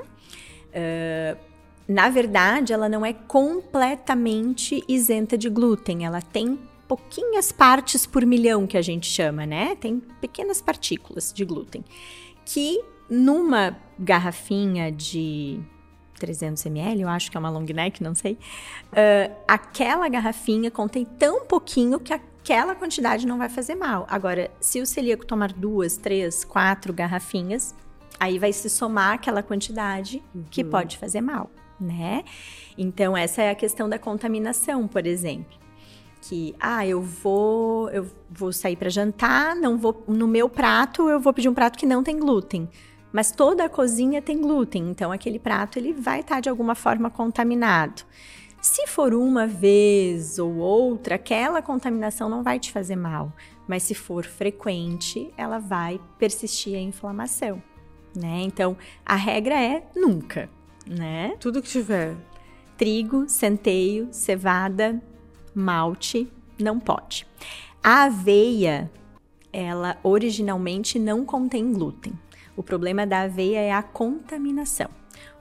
Ah, 0.74 1.36
na 1.88 2.08
verdade, 2.08 2.72
ela 2.72 2.88
não 2.88 3.04
é 3.04 3.12
completamente 3.12 4.84
isenta 4.86 5.36
de 5.36 5.48
glúten, 5.48 6.06
ela 6.06 6.22
tem 6.22 6.56
pouquinhas 6.86 7.50
partes 7.50 8.06
por 8.06 8.24
milhão 8.24 8.64
que 8.66 8.76
a 8.76 8.82
gente 8.82 9.06
chama, 9.08 9.44
né? 9.44 9.74
Tem 9.74 10.00
pequenas 10.20 10.60
partículas 10.60 11.32
de 11.32 11.44
glúten 11.44 11.84
que 12.44 12.80
numa 13.08 13.76
garrafinha 13.98 14.92
de 14.92 15.60
300 16.20 16.64
ml, 16.66 17.02
eu 17.02 17.08
acho 17.08 17.30
que 17.30 17.36
é 17.36 17.40
uma 17.40 17.50
long 17.50 17.64
neck, 17.64 18.02
não 18.02 18.14
sei. 18.14 18.38
ah, 18.92 19.30
aquela 19.48 20.08
garrafinha 20.08 20.70
contém 20.70 21.04
tão 21.04 21.44
pouquinho 21.44 21.98
que 21.98 22.12
aquela 22.42 22.74
quantidade 22.74 23.26
não 23.26 23.38
vai 23.38 23.48
fazer 23.48 23.74
mal. 23.74 24.06
Agora, 24.10 24.50
se 24.60 24.80
o 24.80 24.86
celíaco 24.86 25.24
tomar 25.24 25.52
duas, 25.52 25.96
três, 25.96 26.44
quatro 26.44 26.92
garrafinhas, 26.92 27.74
aí 28.18 28.38
vai 28.38 28.52
se 28.52 28.68
somar 28.68 29.14
aquela 29.14 29.42
quantidade 29.42 30.22
que 30.50 30.64
pode 30.64 30.98
fazer 30.98 31.20
mal, 31.20 31.50
né? 31.78 32.24
Então, 32.76 33.16
essa 33.16 33.42
é 33.42 33.50
a 33.50 33.54
questão 33.54 33.88
da 33.88 33.98
contaminação, 33.98 34.88
por 34.88 35.06
exemplo. 35.06 35.58
Que, 36.22 36.54
ah, 36.60 36.86
eu 36.86 37.00
vou, 37.00 37.88
eu 37.90 38.06
vou 38.30 38.52
sair 38.52 38.76
para 38.76 38.90
jantar, 38.90 39.56
não 39.56 39.78
vou 39.78 40.04
no 40.06 40.26
meu 40.26 40.50
prato, 40.50 41.08
eu 41.08 41.18
vou 41.18 41.32
pedir 41.32 41.48
um 41.48 41.54
prato 41.54 41.78
que 41.78 41.86
não 41.86 42.02
tem 42.02 42.18
glúten. 42.18 42.68
Mas 43.12 43.32
toda 43.32 43.64
a 43.64 43.68
cozinha 43.68 44.20
tem 44.22 44.40
glúten, 44.40 44.88
então 44.90 45.10
aquele 45.10 45.38
prato 45.38 45.78
ele 45.78 45.92
vai 45.92 46.20
estar 46.20 46.40
de 46.40 46.48
alguma 46.48 46.74
forma 46.74 47.10
contaminado. 47.10 48.02
Se 48.60 48.86
for 48.86 49.14
uma 49.14 49.46
vez 49.46 50.38
ou 50.38 50.56
outra, 50.56 51.14
aquela 51.14 51.62
contaminação 51.62 52.28
não 52.28 52.42
vai 52.42 52.58
te 52.60 52.70
fazer 52.70 52.94
mal, 52.94 53.32
mas 53.66 53.82
se 53.82 53.94
for 53.94 54.26
frequente, 54.26 55.32
ela 55.34 55.58
vai 55.58 55.98
persistir 56.18 56.76
a 56.76 56.80
inflamação, 56.80 57.62
né? 58.14 58.42
Então, 58.42 58.76
a 59.04 59.16
regra 59.16 59.58
é 59.58 59.82
nunca, 59.96 60.50
né? 60.86 61.36
Tudo 61.40 61.62
que 61.62 61.70
tiver. 61.70 62.14
Trigo, 62.76 63.26
centeio, 63.28 64.08
cevada, 64.10 65.02
malte, 65.54 66.30
não 66.58 66.78
pode. 66.78 67.26
A 67.82 68.04
aveia, 68.04 68.90
ela 69.50 69.96
originalmente 70.02 70.98
não 70.98 71.24
contém 71.24 71.72
glúten. 71.72 72.12
O 72.54 72.62
problema 72.62 73.06
da 73.06 73.22
aveia 73.22 73.60
é 73.60 73.72
a 73.72 73.82
contaminação, 73.82 74.90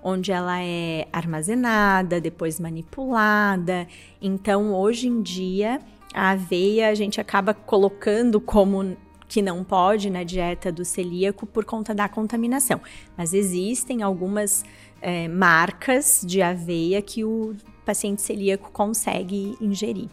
onde 0.04 0.32
ela 0.32 0.62
é 0.62 1.08
armazenada, 1.12 2.22
depois 2.22 2.60
manipulada. 2.60 3.88
Então, 4.22 4.74
hoje 4.74 5.08
em 5.08 5.22
dia, 5.22 5.80
a 6.14 6.32
aveia 6.32 6.90
a 6.90 6.96
gente 6.96 7.20
acaba 7.20 7.54
colocando 7.54 8.40
como 8.40 8.98
que 9.28 9.42
não 9.42 9.64
pode 9.64 10.10
na 10.10 10.24
dieta 10.24 10.72
do 10.72 10.84
celíaco 10.84 11.46
por 11.46 11.64
conta 11.64 11.94
da 11.94 12.10
contaminação. 12.10 12.82
Mas 13.16 13.34
existem 13.34 14.02
algumas 14.02 14.66
é, 15.02 15.28
marcas 15.28 16.24
de 16.26 16.42
aveia 16.42 17.02
que 17.02 17.24
o 17.24 17.56
paciente 17.86 18.22
celíaco 18.22 18.72
consegue 18.72 19.56
ingerir. 19.62 20.10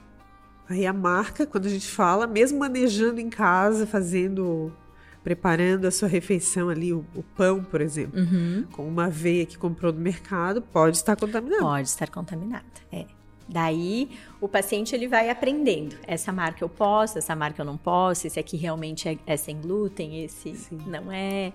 Aí 0.68 0.84
a 0.84 0.92
marca, 0.92 1.46
quando 1.46 1.66
a 1.66 1.70
gente 1.70 1.86
fala, 1.86 2.26
mesmo 2.26 2.58
manejando 2.58 3.20
em 3.20 3.30
casa, 3.30 3.86
fazendo, 3.86 4.72
preparando 5.26 5.86
a 5.86 5.90
sua 5.90 6.06
refeição 6.06 6.68
ali, 6.68 6.92
o, 6.92 7.04
o 7.12 7.20
pão, 7.20 7.60
por 7.64 7.80
exemplo, 7.80 8.20
uhum. 8.20 8.64
com 8.70 8.86
uma 8.86 9.06
aveia 9.06 9.44
que 9.44 9.58
comprou 9.58 9.92
no 9.92 9.98
mercado, 9.98 10.62
pode 10.62 10.98
estar 10.98 11.16
contaminada. 11.16 11.62
Pode 11.62 11.88
estar 11.88 12.08
contaminada, 12.08 12.64
é. 12.92 13.06
Daí 13.48 14.08
o 14.40 14.46
paciente 14.46 14.94
ele 14.94 15.08
vai 15.08 15.28
aprendendo. 15.28 15.96
Essa 16.06 16.32
marca 16.32 16.62
eu 16.62 16.68
posso, 16.68 17.18
essa 17.18 17.34
marca 17.34 17.60
eu 17.60 17.66
não 17.66 17.76
posso, 17.76 18.28
esse 18.28 18.38
aqui 18.38 18.56
realmente 18.56 19.08
é, 19.08 19.18
é 19.26 19.36
sem 19.36 19.60
glúten, 19.60 20.22
esse 20.22 20.54
Sim. 20.54 20.78
não 20.86 21.10
é. 21.10 21.52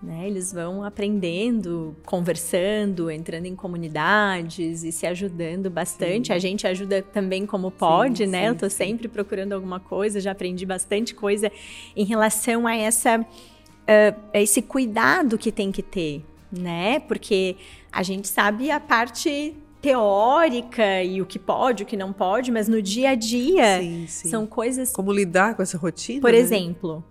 Né? 0.00 0.28
Eles 0.28 0.52
vão 0.52 0.84
aprendendo, 0.84 1.96
conversando, 2.06 3.10
entrando 3.10 3.46
em 3.46 3.56
comunidades 3.56 4.84
e 4.84 4.92
se 4.92 5.04
ajudando 5.06 5.68
bastante. 5.68 6.28
Sim. 6.28 6.32
A 6.34 6.38
gente 6.38 6.66
ajuda 6.68 7.02
também 7.02 7.44
como 7.44 7.68
pode, 7.68 8.18
sim, 8.18 8.30
né? 8.30 8.42
Sim, 8.42 8.46
Eu 8.46 8.52
estou 8.52 8.70
sempre 8.70 9.08
procurando 9.08 9.54
alguma 9.54 9.80
coisa, 9.80 10.20
já 10.20 10.30
aprendi 10.30 10.64
bastante 10.64 11.16
coisa 11.16 11.50
em 11.96 12.04
relação 12.04 12.64
a 12.64 12.76
essa, 12.76 13.18
uh, 13.18 14.20
esse 14.32 14.62
cuidado 14.62 15.36
que 15.36 15.50
tem 15.50 15.72
que 15.72 15.82
ter, 15.82 16.24
né? 16.52 17.00
Porque 17.00 17.56
a 17.90 18.04
gente 18.04 18.28
sabe 18.28 18.70
a 18.70 18.78
parte 18.78 19.52
teórica 19.82 21.02
e 21.02 21.20
o 21.20 21.26
que 21.26 21.40
pode, 21.40 21.82
o 21.82 21.86
que 21.86 21.96
não 21.96 22.12
pode, 22.12 22.52
mas 22.52 22.68
no 22.68 22.80
dia 22.80 23.10
a 23.10 23.14
dia 23.16 23.80
são 24.06 24.46
coisas. 24.46 24.92
Como 24.92 25.12
lidar 25.12 25.56
com 25.56 25.62
essa 25.62 25.76
rotina? 25.76 26.20
Por 26.20 26.30
né? 26.30 26.38
exemplo, 26.38 27.02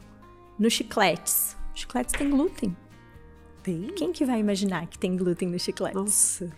nos 0.58 0.72
chicletes 0.72 1.57
chicletes 1.80 2.14
têm 2.14 2.30
glúten. 2.30 2.76
Tem? 3.64 3.88
Quem 3.96 4.12
que 4.14 4.24
vai 4.24 4.40
imaginar 4.40 4.88
que 4.88 4.98
tem 4.98 5.18
glúten 5.18 5.50
nos 5.50 5.62
chicletes? 5.62 5.96
Nossa, 5.96 6.52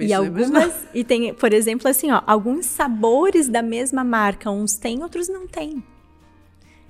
e 0.00 0.12
algumas 0.12 0.74
e 0.92 1.04
tem, 1.04 1.32
por 1.32 1.52
exemplo, 1.52 1.88
assim, 1.88 2.10
ó, 2.10 2.22
alguns 2.26 2.66
sabores 2.66 3.48
da 3.48 3.62
mesma 3.62 4.02
marca, 4.02 4.50
uns 4.50 4.76
têm, 4.76 5.02
outros 5.02 5.28
não 5.28 5.46
têm. 5.46 5.82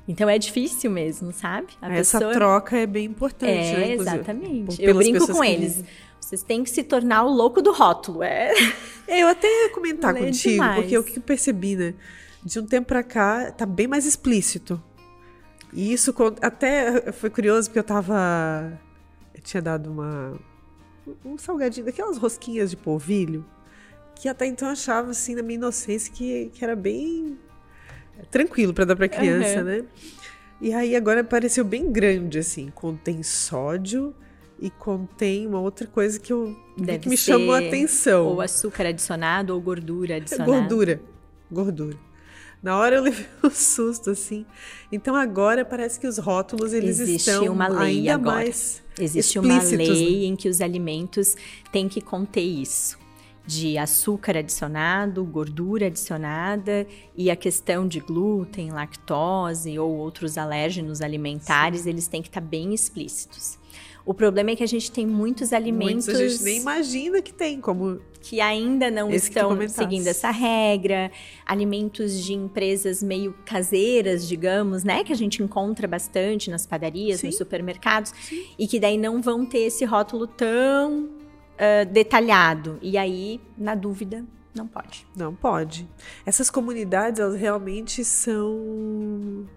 Então 0.08 0.28
é 0.28 0.38
difícil 0.38 0.90
mesmo, 0.90 1.32
sabe? 1.32 1.68
A 1.82 1.92
Essa 1.92 2.18
pessoa... 2.18 2.32
troca 2.32 2.76
é 2.76 2.86
bem 2.86 3.06
importante. 3.06 3.52
É, 3.52 3.78
né, 3.78 3.92
exatamente. 3.94 4.82
Eu 4.82 4.94
brinco 4.94 5.26
com 5.26 5.42
eles. 5.42 5.82
Vocês 6.20 6.42
têm 6.42 6.64
que 6.64 6.70
se 6.70 6.82
tornar 6.82 7.24
o 7.24 7.30
louco 7.30 7.60
do 7.60 7.72
rótulo. 7.72 8.22
É. 8.22 8.52
é 9.06 9.22
eu 9.22 9.28
até 9.28 9.46
ia 9.46 9.70
comentar 9.70 10.14
contigo, 10.14 10.54
demais. 10.54 10.76
porque 10.76 10.96
o 10.96 11.04
que 11.04 11.18
eu 11.18 11.22
percebi, 11.22 11.76
né? 11.76 11.94
De 12.42 12.58
um 12.58 12.66
tempo 12.66 12.86
pra 12.88 13.02
cá, 13.02 13.50
tá 13.50 13.66
bem 13.66 13.86
mais 13.86 14.06
explícito. 14.06 14.82
E 15.72 15.92
isso 15.92 16.14
até 16.40 17.12
foi 17.12 17.30
curioso 17.30 17.68
porque 17.68 17.78
eu 17.78 17.84
tava. 17.84 18.78
Eu 19.34 19.42
tinha 19.42 19.62
dado 19.62 19.90
uma. 19.90 20.38
Um 21.24 21.38
salgadinho, 21.38 21.86
daquelas 21.86 22.18
rosquinhas 22.18 22.70
de 22.70 22.76
polvilho, 22.76 23.44
que 24.16 24.28
até 24.28 24.46
então 24.46 24.66
eu 24.66 24.72
achava, 24.72 25.10
assim, 25.10 25.36
na 25.36 25.42
minha 25.42 25.56
inocência, 25.56 26.12
que, 26.12 26.50
que 26.52 26.64
era 26.64 26.74
bem 26.74 27.38
tranquilo 28.30 28.74
para 28.74 28.86
dar 28.86 28.96
para 28.96 29.08
criança, 29.08 29.58
uhum. 29.58 29.64
né? 29.64 29.84
E 30.60 30.72
aí 30.72 30.96
agora 30.96 31.22
pareceu 31.22 31.64
bem 31.64 31.92
grande, 31.92 32.38
assim. 32.38 32.70
Contém 32.74 33.22
sódio 33.22 34.14
e 34.58 34.70
contém 34.70 35.46
uma 35.46 35.60
outra 35.60 35.86
coisa 35.86 36.18
que, 36.18 36.32
eu, 36.32 36.56
que 37.00 37.08
me 37.08 37.16
chamou 37.16 37.54
a 37.54 37.58
atenção. 37.58 38.26
Ou 38.26 38.40
açúcar 38.40 38.86
adicionado 38.86 39.54
ou 39.54 39.60
gordura 39.60 40.16
adicionada. 40.16 40.50
Gordura. 40.50 41.00
Gordura. 41.50 42.05
Na 42.66 42.76
hora 42.76 42.96
eu 42.96 43.02
levei 43.04 43.24
um 43.44 43.48
susto, 43.50 44.10
assim. 44.10 44.44
Então 44.90 45.14
agora 45.14 45.64
parece 45.64 46.00
que 46.00 46.06
os 46.08 46.18
rótulos 46.18 46.72
eles 46.72 46.98
Existe 46.98 47.30
estão 47.30 47.52
uma 47.52 47.68
lei 47.68 47.98
ainda 47.98 48.14
agora. 48.14 48.36
mais 48.38 48.82
Existe 48.98 49.38
uma 49.38 49.62
lei 49.62 49.76
né? 49.76 50.26
em 50.26 50.34
que 50.34 50.48
os 50.48 50.60
alimentos 50.60 51.36
têm 51.70 51.88
que 51.88 52.00
conter 52.00 52.42
isso. 52.42 52.98
De 53.46 53.78
açúcar 53.78 54.38
adicionado, 54.38 55.22
gordura 55.24 55.86
adicionada 55.86 56.84
e 57.16 57.30
a 57.30 57.36
questão 57.36 57.86
de 57.86 58.00
glúten, 58.00 58.72
lactose 58.72 59.78
ou 59.78 59.94
outros 59.94 60.36
alérgenos 60.36 61.00
alimentares, 61.00 61.82
Sim. 61.82 61.90
eles 61.90 62.08
têm 62.08 62.20
que 62.20 62.26
estar 62.26 62.40
bem 62.40 62.74
explícitos. 62.74 63.56
O 64.06 64.14
problema 64.14 64.52
é 64.52 64.56
que 64.56 64.62
a 64.62 64.68
gente 64.68 64.90
tem 64.92 65.04
muitos 65.04 65.52
alimentos. 65.52 66.06
Muitos 66.06 66.20
a 66.20 66.28
gente 66.28 66.44
nem 66.44 66.60
imagina 66.60 67.20
que 67.20 67.34
tem, 67.34 67.60
como. 67.60 68.00
Que 68.20 68.40
ainda 68.40 68.88
não 68.88 69.10
estão 69.10 69.68
seguindo 69.68 70.06
essa 70.06 70.30
regra. 70.30 71.10
Alimentos 71.44 72.24
de 72.24 72.32
empresas 72.32 73.02
meio 73.02 73.34
caseiras, 73.44 74.26
digamos, 74.28 74.84
né? 74.84 75.02
Que 75.02 75.12
a 75.12 75.16
gente 75.16 75.42
encontra 75.42 75.88
bastante 75.88 76.50
nas 76.52 76.64
padarias, 76.64 77.20
Sim. 77.20 77.26
nos 77.26 77.36
supermercados. 77.36 78.12
Sim. 78.20 78.46
E 78.56 78.68
que 78.68 78.78
daí 78.78 78.96
não 78.96 79.20
vão 79.20 79.44
ter 79.44 79.62
esse 79.62 79.84
rótulo 79.84 80.28
tão 80.28 81.06
uh, 81.06 81.92
detalhado. 81.92 82.78
E 82.80 82.96
aí, 82.96 83.40
na 83.58 83.74
dúvida, 83.74 84.24
não 84.54 84.68
pode. 84.68 85.04
Não 85.16 85.34
pode. 85.34 85.88
Essas 86.24 86.48
comunidades, 86.48 87.18
elas 87.18 87.34
realmente 87.34 88.04
são 88.04 89.48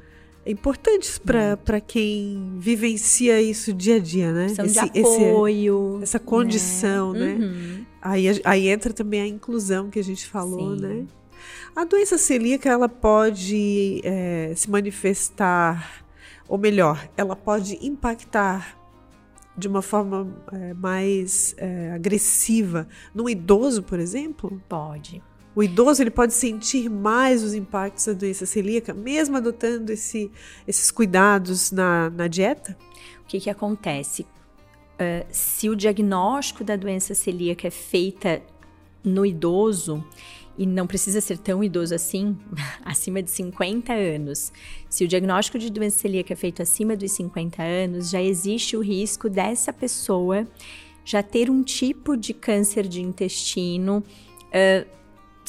importantes 0.45 1.19
para 1.19 1.81
quem 1.81 2.55
vivencia 2.57 3.41
isso 3.41 3.73
dia 3.73 3.95
a 3.95 3.99
dia, 3.99 4.31
né? 4.31 4.49
São 4.49 4.65
esse, 4.65 4.73
de 4.73 4.99
apoio. 4.99 5.95
Esse, 5.95 6.03
essa 6.03 6.19
condição, 6.19 7.13
né? 7.13 7.35
né? 7.35 7.45
Uhum. 7.45 7.85
Aí, 8.01 8.41
aí 8.43 8.67
entra 8.69 8.93
também 8.93 9.21
a 9.21 9.27
inclusão 9.27 9.89
que 9.89 9.99
a 9.99 10.03
gente 10.03 10.25
falou, 10.25 10.75
Sim. 10.75 10.81
né? 10.81 11.05
A 11.75 11.83
doença 11.85 12.17
celíaca, 12.17 12.69
ela 12.69 12.89
pode 12.89 14.01
é, 14.03 14.53
se 14.55 14.69
manifestar, 14.69 16.03
ou 16.47 16.57
melhor, 16.57 17.07
ela 17.15 17.35
pode 17.35 17.77
impactar 17.85 18.77
de 19.55 19.67
uma 19.67 19.81
forma 19.81 20.27
é, 20.51 20.73
mais 20.73 21.53
é, 21.57 21.91
agressiva 21.91 22.87
num 23.13 23.29
idoso, 23.29 23.83
por 23.83 23.99
exemplo? 23.99 24.61
Pode. 24.67 25.21
O 25.55 25.63
idoso 25.63 26.01
ele 26.01 26.11
pode 26.11 26.33
sentir 26.33 26.89
mais 26.89 27.43
os 27.43 27.53
impactos 27.53 28.05
da 28.05 28.13
doença 28.13 28.45
celíaca, 28.45 28.93
mesmo 28.93 29.37
adotando 29.37 29.91
esse, 29.91 30.31
esses 30.67 30.91
cuidados 30.91 31.71
na, 31.71 32.09
na 32.09 32.27
dieta? 32.27 32.77
O 33.21 33.25
que, 33.27 33.39
que 33.39 33.49
acontece? 33.49 34.23
Uh, 34.23 35.25
se 35.31 35.69
o 35.69 35.75
diagnóstico 35.75 36.63
da 36.63 36.75
doença 36.75 37.15
celíaca 37.15 37.67
é 37.67 37.71
feita 37.71 38.41
no 39.03 39.25
idoso, 39.25 40.03
e 40.59 40.65
não 40.65 40.85
precisa 40.85 41.21
ser 41.21 41.37
tão 41.37 41.63
idoso 41.63 41.95
assim, 41.95 42.37
acima 42.83 43.23
de 43.23 43.31
50 43.31 43.93
anos. 43.93 44.51
Se 44.89 45.05
o 45.05 45.07
diagnóstico 45.07 45.57
de 45.57 45.69
doença 45.69 45.99
celíaca 45.99 46.33
é 46.33 46.35
feito 46.35 46.61
acima 46.61 46.97
dos 46.97 47.11
50 47.13 47.63
anos, 47.63 48.09
já 48.09 48.21
existe 48.21 48.75
o 48.75 48.81
risco 48.81 49.29
dessa 49.29 49.71
pessoa 49.71 50.45
já 51.05 51.23
ter 51.23 51.49
um 51.49 51.63
tipo 51.63 52.17
de 52.17 52.33
câncer 52.33 52.87
de 52.87 53.01
intestino 53.01 54.03
uh, 54.47 54.98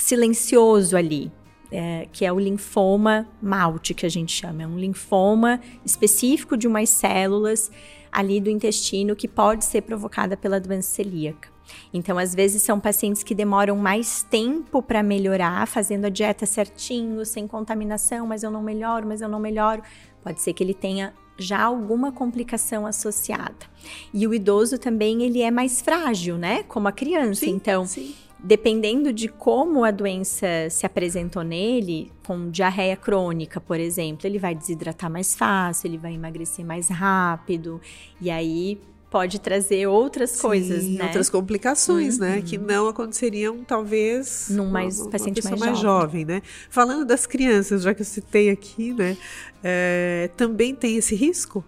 silencioso 0.00 0.96
ali, 0.96 1.30
é, 1.70 2.08
que 2.10 2.24
é 2.24 2.32
o 2.32 2.38
linfoma 2.38 3.28
malte, 3.40 3.94
que 3.94 4.06
a 4.06 4.08
gente 4.08 4.32
chama. 4.32 4.62
É 4.62 4.66
um 4.66 4.78
linfoma 4.78 5.60
específico 5.84 6.56
de 6.56 6.66
umas 6.66 6.88
células 6.88 7.70
ali 8.10 8.40
do 8.40 8.50
intestino 8.50 9.14
que 9.14 9.28
pode 9.28 9.64
ser 9.64 9.82
provocada 9.82 10.36
pela 10.36 10.58
doença 10.58 10.88
celíaca. 10.88 11.48
Então, 11.94 12.18
às 12.18 12.34
vezes, 12.34 12.62
são 12.62 12.80
pacientes 12.80 13.22
que 13.22 13.34
demoram 13.34 13.76
mais 13.76 14.24
tempo 14.24 14.82
para 14.82 15.02
melhorar, 15.02 15.68
fazendo 15.68 16.06
a 16.06 16.08
dieta 16.08 16.44
certinho, 16.44 17.24
sem 17.24 17.46
contaminação, 17.46 18.26
mas 18.26 18.42
eu 18.42 18.50
não 18.50 18.62
melhoro, 18.62 19.06
mas 19.06 19.20
eu 19.20 19.28
não 19.28 19.38
melhoro. 19.38 19.82
Pode 20.24 20.42
ser 20.42 20.52
que 20.52 20.64
ele 20.64 20.74
tenha 20.74 21.14
já 21.38 21.62
alguma 21.62 22.10
complicação 22.10 22.86
associada. 22.86 23.66
E 24.12 24.26
o 24.26 24.34
idoso 24.34 24.78
também, 24.78 25.22
ele 25.22 25.42
é 25.42 25.50
mais 25.50 25.80
frágil, 25.80 26.36
né? 26.36 26.64
Como 26.64 26.88
a 26.88 26.92
criança. 26.92 27.44
Sim, 27.44 27.50
então, 27.50 27.86
sim 27.86 28.14
dependendo 28.42 29.12
de 29.12 29.29
como 29.29 29.85
a 29.85 29.90
doença 29.90 30.46
se 30.70 30.87
apresentou 30.87 31.42
nele, 31.42 32.11
com 32.26 32.50
diarreia 32.50 32.96
crônica, 32.96 33.61
por 33.61 33.79
exemplo, 33.79 34.26
ele 34.26 34.38
vai 34.38 34.55
desidratar 34.55 35.11
mais 35.11 35.35
fácil, 35.35 35.88
ele 35.88 35.98
vai 35.98 36.14
emagrecer 36.14 36.64
mais 36.64 36.88
rápido, 36.88 37.81
e 38.20 38.31
aí 38.31 38.81
pode 39.11 39.40
trazer 39.40 39.88
outras 39.88 40.31
Sim, 40.31 40.42
coisas, 40.42 40.85
né? 40.85 41.05
outras 41.05 41.29
complicações, 41.29 42.18
né? 42.18 42.29
uhum. 42.29 42.37
né? 42.37 42.42
Que 42.42 42.57
não 42.57 42.88
aconteceriam, 42.88 43.64
talvez, 43.64 44.48
num 44.50 44.70
mais 44.70 45.00
uma, 45.00 45.11
paciente 45.11 45.40
uma 45.40 45.50
mais, 45.50 45.61
mais 45.61 45.79
jovem. 45.79 46.20
jovem. 46.20 46.24
né? 46.24 46.42
Falando 46.70 47.05
das 47.05 47.26
crianças, 47.26 47.82
já 47.82 47.93
que 47.93 48.03
eu 48.03 48.07
citei 48.07 48.51
aqui, 48.51 48.95
né? 48.95 49.16
É, 49.62 50.30
também 50.36 50.74
tem 50.74 50.97
esse 50.97 51.14
risco? 51.14 51.64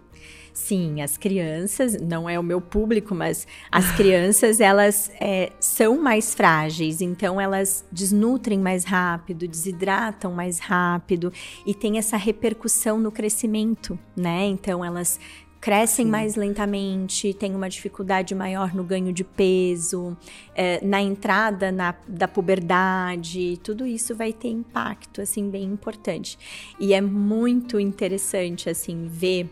Sim, 0.53 1.01
as 1.01 1.17
crianças, 1.17 1.99
não 1.99 2.29
é 2.29 2.39
o 2.39 2.43
meu 2.43 2.61
público, 2.61 3.15
mas 3.15 3.47
as 3.71 3.91
crianças, 3.97 4.61
elas 4.61 5.11
é, 5.19 5.51
são 5.59 6.01
mais 6.01 6.35
frágeis, 6.35 7.01
então 7.01 7.41
elas 7.41 7.87
desnutrem 7.91 8.59
mais 8.59 8.85
rápido, 8.85 9.49
desidratam 9.49 10.33
mais 10.33 10.59
rápido 10.59 11.33
e 11.65 11.73
tem 11.75 11.97
essa 11.97 12.19
repercussão 12.19 12.99
no 12.99 13.11
crescimento, 13.11 13.99
né? 14.15 14.45
Então 14.45 14.85
elas 14.85 15.19
crescem 15.59 16.05
Sim. 16.05 16.11
mais 16.11 16.35
lentamente, 16.35 17.33
têm 17.33 17.55
uma 17.55 17.71
dificuldade 17.71 18.35
maior 18.35 18.75
no 18.75 18.83
ganho 18.83 19.13
de 19.13 19.23
peso, 19.23 20.15
é, 20.55 20.85
na 20.85 21.01
entrada 21.01 21.71
na, 21.71 21.95
da 22.07 22.27
puberdade, 22.27 23.59
tudo 23.63 23.87
isso 23.87 24.15
vai 24.15 24.33
ter 24.33 24.49
impacto, 24.49 25.23
assim, 25.23 25.49
bem 25.49 25.63
importante. 25.63 26.37
E 26.81 26.93
é 26.93 27.01
muito 27.01 27.79
interessante, 27.79 28.69
assim, 28.69 29.07
ver 29.07 29.49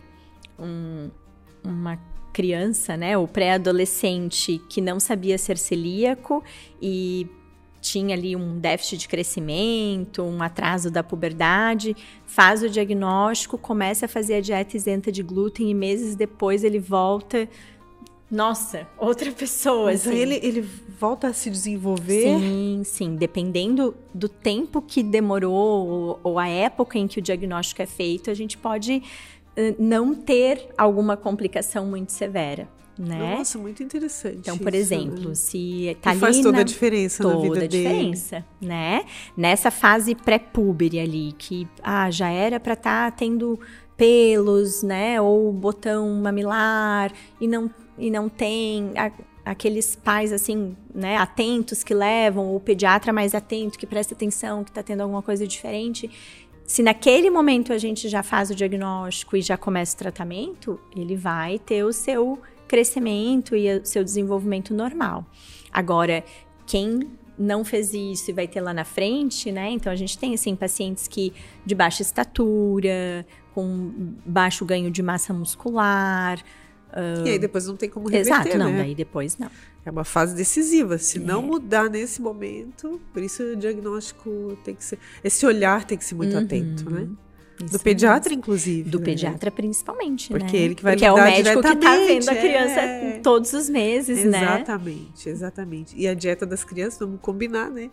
um, 0.59 1.09
uma 1.63 1.97
criança, 2.31 2.95
né, 2.95 3.17
ou 3.17 3.27
pré-adolescente 3.27 4.61
que 4.69 4.79
não 4.79 4.99
sabia 4.99 5.37
ser 5.37 5.57
celíaco 5.57 6.43
e 6.81 7.27
tinha 7.81 8.15
ali 8.15 8.35
um 8.35 8.59
déficit 8.59 8.99
de 8.99 9.07
crescimento, 9.07 10.21
um 10.21 10.41
atraso 10.41 10.91
da 10.91 11.03
puberdade, 11.03 11.95
faz 12.25 12.61
o 12.61 12.69
diagnóstico, 12.69 13.57
começa 13.57 14.05
a 14.05 14.09
fazer 14.09 14.35
a 14.35 14.41
dieta 14.41 14.77
isenta 14.77 15.11
de 15.11 15.23
glúten 15.23 15.69
e 15.69 15.73
meses 15.73 16.15
depois 16.15 16.63
ele 16.63 16.79
volta. 16.79 17.49
Nossa, 18.29 18.87
outra 18.97 19.31
pessoa. 19.31 19.87
Mas 19.87 20.07
assim. 20.07 20.15
ele, 20.15 20.39
ele 20.41 20.61
volta 20.61 21.27
a 21.27 21.33
se 21.33 21.49
desenvolver? 21.49 22.39
Sim, 22.39 22.81
sim. 22.85 23.15
Dependendo 23.15 23.93
do 24.13 24.29
tempo 24.29 24.81
que 24.81 25.03
demorou 25.03 25.87
ou, 25.87 26.19
ou 26.23 26.39
a 26.39 26.47
época 26.47 26.97
em 26.97 27.07
que 27.07 27.19
o 27.19 27.21
diagnóstico 27.21 27.81
é 27.81 27.85
feito, 27.85 28.29
a 28.29 28.33
gente 28.33 28.57
pode 28.57 29.03
não 29.77 30.13
ter 30.15 30.69
alguma 30.77 31.17
complicação 31.17 31.85
muito 31.85 32.11
severa 32.11 32.67
né? 33.01 33.37
Nossa, 33.37 33.57
muito 33.57 33.81
interessante. 33.81 34.37
Então, 34.37 34.57
por 34.57 34.73
isso, 34.73 34.93
exemplo, 34.93 35.29
né? 35.29 35.35
se 35.35 35.97
tá 36.01 36.13
e 36.13 36.19
faz 36.19 36.39
toda 36.39 36.59
a 36.59 36.63
diferença 36.63 37.23
toda 37.23 37.35
na 37.35 37.41
vida 37.41 37.65
a 37.65 37.67
diferença, 37.67 38.45
né? 38.61 39.05
Nessa 39.35 39.71
fase 39.71 40.13
pré-púbere 40.13 40.99
ali, 40.99 41.33
que 41.37 41.67
ah, 41.81 42.11
já 42.11 42.29
era 42.29 42.59
para 42.59 42.73
estar 42.73 43.11
tá 43.11 43.17
tendo 43.17 43.59
pelos, 43.97 44.81
né, 44.83 45.21
ou 45.21 45.51
botão 45.51 46.09
mamilar 46.15 47.11
e 47.39 47.47
não 47.47 47.69
e 47.97 48.09
não 48.09 48.27
tem 48.27 48.91
a, 48.97 49.11
aqueles 49.45 49.95
pais 49.95 50.33
assim, 50.33 50.75
né, 50.93 51.17
atentos 51.17 51.83
que 51.83 51.93
levam, 51.93 52.55
o 52.55 52.59
pediatra 52.59 53.13
mais 53.13 53.35
atento 53.35 53.77
que 53.77 53.85
presta 53.85 54.15
atenção, 54.15 54.63
que 54.63 54.71
está 54.71 54.81
tendo 54.81 55.01
alguma 55.01 55.21
coisa 55.21 55.45
diferente. 55.45 56.09
Se 56.65 56.81
naquele 56.81 57.29
momento 57.29 57.73
a 57.73 57.77
gente 57.77 58.07
já 58.07 58.23
faz 58.23 58.49
o 58.49 58.55
diagnóstico 58.55 59.35
e 59.35 59.41
já 59.41 59.57
começa 59.57 59.95
o 59.95 59.99
tratamento, 59.99 60.79
ele 60.95 61.15
vai 61.15 61.59
ter 61.59 61.83
o 61.83 61.91
seu 61.91 62.39
crescimento 62.67 63.55
e 63.55 63.69
o 63.79 63.85
seu 63.85 64.03
desenvolvimento 64.03 64.73
normal. 64.73 65.25
Agora, 65.71 66.23
quem 66.65 67.11
não 67.37 67.65
fez 67.65 67.93
isso 67.93 68.29
e 68.29 68.33
vai 68.33 68.47
ter 68.47 68.61
lá 68.61 68.73
na 68.73 68.85
frente, 68.85 69.51
né? 69.51 69.71
Então 69.71 69.91
a 69.91 69.95
gente 69.95 70.17
tem 70.17 70.33
assim 70.33 70.55
pacientes 70.55 71.07
que 71.07 71.33
de 71.65 71.75
baixa 71.75 72.01
estatura, 72.01 73.25
com 73.53 73.91
baixo 74.25 74.63
ganho 74.63 74.89
de 74.91 75.01
massa 75.01 75.33
muscular. 75.33 76.41
Uh... 76.91 77.25
E 77.27 77.29
aí 77.31 77.39
depois 77.39 77.67
não 77.67 77.75
tem 77.75 77.89
como 77.89 78.07
reverter, 78.07 78.33
Exato, 78.33 78.57
não, 78.57 78.71
né? 78.71 78.79
daí 78.79 78.95
depois 78.95 79.37
não. 79.37 79.49
É 79.85 79.89
uma 79.89 80.03
fase 80.03 80.35
decisiva. 80.35 80.97
Se 80.97 81.17
é. 81.17 81.21
não 81.21 81.41
mudar 81.41 81.89
nesse 81.89 82.21
momento, 82.21 83.01
por 83.13 83.23
isso 83.23 83.43
o 83.43 83.55
diagnóstico 83.55 84.57
tem 84.63 84.75
que 84.75 84.83
ser. 84.83 84.99
Esse 85.23 85.45
olhar 85.45 85.85
tem 85.85 85.97
que 85.97 86.05
ser 86.05 86.15
muito 86.15 86.35
uhum. 86.35 86.43
atento, 86.43 86.89
né? 86.89 87.07
Isso 87.63 87.73
do 87.73 87.79
pediatra, 87.79 88.33
inclusive. 88.33 88.89
Do 88.89 88.99
né? 88.99 89.05
pediatra, 89.05 89.51
principalmente. 89.51 90.29
Porque 90.29 90.57
né? 90.57 90.63
ele 90.63 90.75
que 90.75 90.83
vai 90.83 90.93
Porque 90.93 91.05
é 91.05 91.11
o 91.11 91.15
médico 91.15 91.61
que 91.61 91.75
tá 91.75 91.95
vendo 91.97 92.29
a 92.29 92.35
criança 92.35 92.79
é. 92.79 93.19
todos 93.23 93.53
os 93.53 93.69
meses, 93.69 94.19
exatamente, 94.19 94.31
né? 94.31 94.55
Exatamente, 94.55 95.29
exatamente. 95.29 95.95
E 95.97 96.07
a 96.07 96.13
dieta 96.13 96.45
das 96.45 96.63
crianças, 96.63 96.99
vamos 96.99 97.19
combinar, 97.21 97.69
né? 97.69 97.89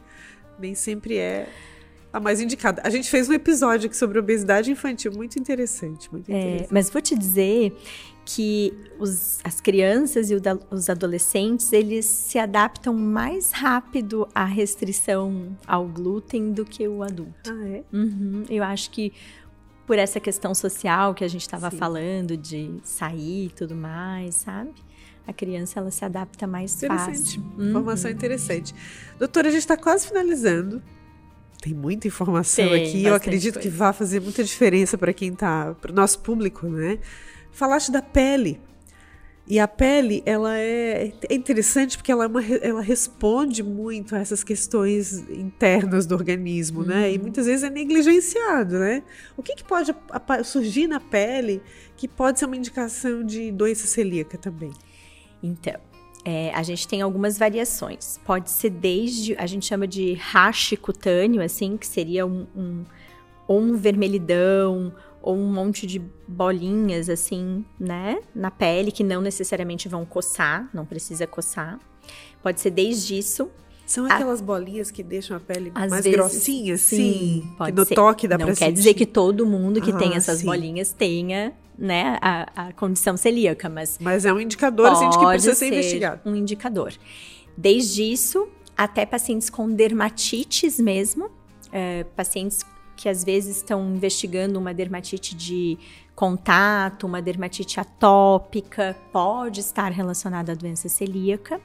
Nem 0.58 0.74
sempre 0.74 1.16
é 1.16 1.48
a 2.12 2.18
mais 2.18 2.40
indicada. 2.40 2.82
A 2.84 2.90
gente 2.90 3.08
fez 3.10 3.28
um 3.28 3.32
episódio 3.32 3.86
aqui 3.86 3.96
sobre 3.96 4.18
obesidade 4.18 4.70
infantil, 4.70 5.12
muito 5.14 5.38
interessante. 5.38 6.10
Muito 6.10 6.30
é, 6.30 6.34
interessante. 6.34 6.70
É, 6.70 6.74
mas 6.74 6.90
vou 6.90 7.02
te 7.02 7.16
dizer 7.16 7.76
que 8.30 8.74
os, 8.98 9.38
as 9.42 9.58
crianças 9.58 10.30
e 10.30 10.34
os 10.70 10.90
adolescentes, 10.90 11.72
eles 11.72 12.04
se 12.04 12.38
adaptam 12.38 12.92
mais 12.92 13.52
rápido 13.52 14.28
à 14.34 14.44
restrição 14.44 15.56
ao 15.66 15.88
glúten 15.88 16.52
do 16.52 16.62
que 16.62 16.86
o 16.86 17.02
adulto. 17.02 17.50
Ah, 17.50 17.66
é? 17.66 17.82
Uhum, 17.90 18.44
eu 18.50 18.62
acho 18.62 18.90
que 18.90 19.14
por 19.86 19.98
essa 19.98 20.20
questão 20.20 20.54
social 20.54 21.14
que 21.14 21.24
a 21.24 21.28
gente 21.28 21.40
estava 21.40 21.70
falando 21.70 22.36
de 22.36 22.74
sair 22.82 23.46
e 23.46 23.50
tudo 23.50 23.74
mais, 23.74 24.34
sabe? 24.34 24.74
A 25.26 25.32
criança 25.32 25.80
ela 25.80 25.90
se 25.90 26.04
adapta 26.04 26.46
mais 26.46 26.76
interessante. 26.76 27.40
fácil. 27.40 27.42
Informação 27.58 28.10
uhum. 28.10 28.16
interessante. 28.16 28.74
Doutora, 29.18 29.48
a 29.48 29.50
gente 29.50 29.60
está 29.60 29.76
quase 29.78 30.06
finalizando. 30.06 30.82
Tem 31.62 31.72
muita 31.72 32.06
informação 32.06 32.68
Tem, 32.68 32.84
aqui. 32.84 33.04
Eu 33.04 33.14
acredito 33.14 33.54
coisa. 33.54 33.68
que 33.70 33.74
vai 33.74 33.92
fazer 33.94 34.20
muita 34.20 34.44
diferença 34.44 34.98
para 34.98 35.14
quem 35.14 35.32
está, 35.32 35.74
para 35.80 35.90
o 35.90 35.94
nosso 35.94 36.18
público, 36.20 36.68
né? 36.68 36.98
Falaste 37.58 37.90
da 37.90 38.00
pele. 38.00 38.60
E 39.44 39.58
a 39.58 39.66
pele, 39.66 40.22
ela 40.24 40.56
é, 40.56 41.12
é 41.28 41.34
interessante 41.34 41.96
porque 41.96 42.12
ela, 42.12 42.22
é 42.22 42.28
uma, 42.28 42.44
ela 42.44 42.80
responde 42.80 43.64
muito 43.64 44.14
a 44.14 44.18
essas 44.20 44.44
questões 44.44 45.28
internas 45.28 46.06
do 46.06 46.14
organismo, 46.14 46.82
uhum. 46.82 46.86
né? 46.86 47.10
E 47.10 47.16
uhum. 47.16 47.22
muitas 47.22 47.46
vezes 47.46 47.64
é 47.64 47.70
negligenciado, 47.70 48.78
né? 48.78 49.02
O 49.36 49.42
que, 49.42 49.56
que 49.56 49.64
pode 49.64 49.92
surgir 50.44 50.86
na 50.86 51.00
pele 51.00 51.60
que 51.96 52.06
pode 52.06 52.38
ser 52.38 52.44
uma 52.44 52.56
indicação 52.56 53.24
de 53.24 53.50
doença 53.50 53.88
celíaca 53.88 54.38
também? 54.38 54.70
Então, 55.42 55.74
é, 56.24 56.52
a 56.54 56.62
gente 56.62 56.86
tem 56.86 57.02
algumas 57.02 57.36
variações. 57.36 58.20
Pode 58.24 58.52
ser 58.52 58.70
desde, 58.70 59.34
a 59.36 59.46
gente 59.46 59.66
chama 59.66 59.88
de 59.88 60.12
rache 60.12 60.76
cutâneo, 60.76 61.42
assim, 61.42 61.76
que 61.76 61.88
seria 61.88 62.24
um, 62.24 62.46
um, 62.54 62.84
um 63.48 63.74
vermelhidão, 63.74 64.94
ou 65.22 65.36
um 65.36 65.52
monte 65.52 65.86
de 65.86 66.00
bolinhas 66.26 67.08
assim, 67.08 67.64
né, 67.78 68.20
na 68.34 68.50
pele 68.50 68.90
que 68.90 69.04
não 69.04 69.20
necessariamente 69.20 69.88
vão 69.88 70.04
coçar, 70.04 70.68
não 70.72 70.84
precisa 70.84 71.26
coçar. 71.26 71.78
Pode 72.42 72.60
ser 72.60 72.70
desde 72.70 73.18
isso. 73.18 73.50
São 73.86 74.04
aquelas 74.04 74.40
a... 74.40 74.44
bolinhas 74.44 74.90
que 74.90 75.02
deixam 75.02 75.36
a 75.36 75.40
pele 75.40 75.72
Às 75.74 75.90
mais 75.90 76.04
vezes, 76.04 76.18
grossinha, 76.18 76.76
sim, 76.76 76.96
sim 76.96 77.54
pode 77.56 77.72
que 77.72 77.78
no 77.78 77.86
ser. 77.86 77.94
toque 77.94 78.28
dá 78.28 78.36
não 78.36 78.46
quer 78.48 78.54
sentir. 78.54 78.72
dizer 78.72 78.94
que 78.94 79.06
todo 79.06 79.46
mundo 79.46 79.80
que 79.80 79.90
ah, 79.90 79.96
tem 79.96 80.14
essas 80.14 80.40
sim. 80.40 80.46
bolinhas 80.46 80.92
tenha, 80.92 81.54
né, 81.76 82.18
a, 82.20 82.68
a, 82.68 82.72
condição 82.74 83.16
celíaca, 83.16 83.68
mas 83.68 83.98
Mas 84.00 84.26
é 84.26 84.32
um 84.32 84.38
indicador 84.38 84.88
assim, 84.88 85.08
de 85.08 85.18
que 85.18 85.26
precisa 85.26 85.54
ser, 85.54 85.70
ser 85.70 85.74
investigado. 85.74 86.20
Um 86.26 86.36
indicador. 86.36 86.92
Desde 87.56 88.02
isso 88.02 88.48
até 88.76 89.04
pacientes 89.04 89.50
com 89.50 89.68
dermatites 89.68 90.78
mesmo, 90.78 91.30
é, 91.72 92.04
pacientes 92.14 92.64
que 92.98 93.08
às 93.08 93.22
vezes 93.22 93.58
estão 93.58 93.94
investigando 93.94 94.58
uma 94.58 94.74
dermatite 94.74 95.36
de 95.36 95.78
contato, 96.16 97.06
uma 97.06 97.22
dermatite 97.22 97.78
atópica, 97.78 98.96
pode 99.12 99.60
estar 99.60 99.92
relacionada 99.92 100.50
à 100.50 100.54
doença 100.56 100.88
celíaca. 100.88 101.60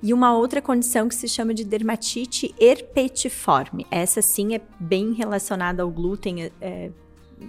E 0.00 0.14
uma 0.14 0.36
outra 0.36 0.62
condição 0.62 1.08
que 1.08 1.16
se 1.16 1.26
chama 1.26 1.52
de 1.52 1.64
dermatite 1.64 2.54
herpetiforme. 2.60 3.88
Essa 3.90 4.22
sim 4.22 4.54
é 4.54 4.60
bem 4.78 5.14
relacionada 5.14 5.82
ao 5.82 5.90
glúten, 5.90 6.44
é, 6.44 6.52
é 6.60 6.90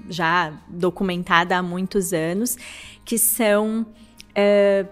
já 0.09 0.51
documentada 0.67 1.55
há 1.55 1.61
muitos 1.61 2.13
anos, 2.13 2.57
que 3.05 3.19
são 3.19 3.86
é, 4.34 4.88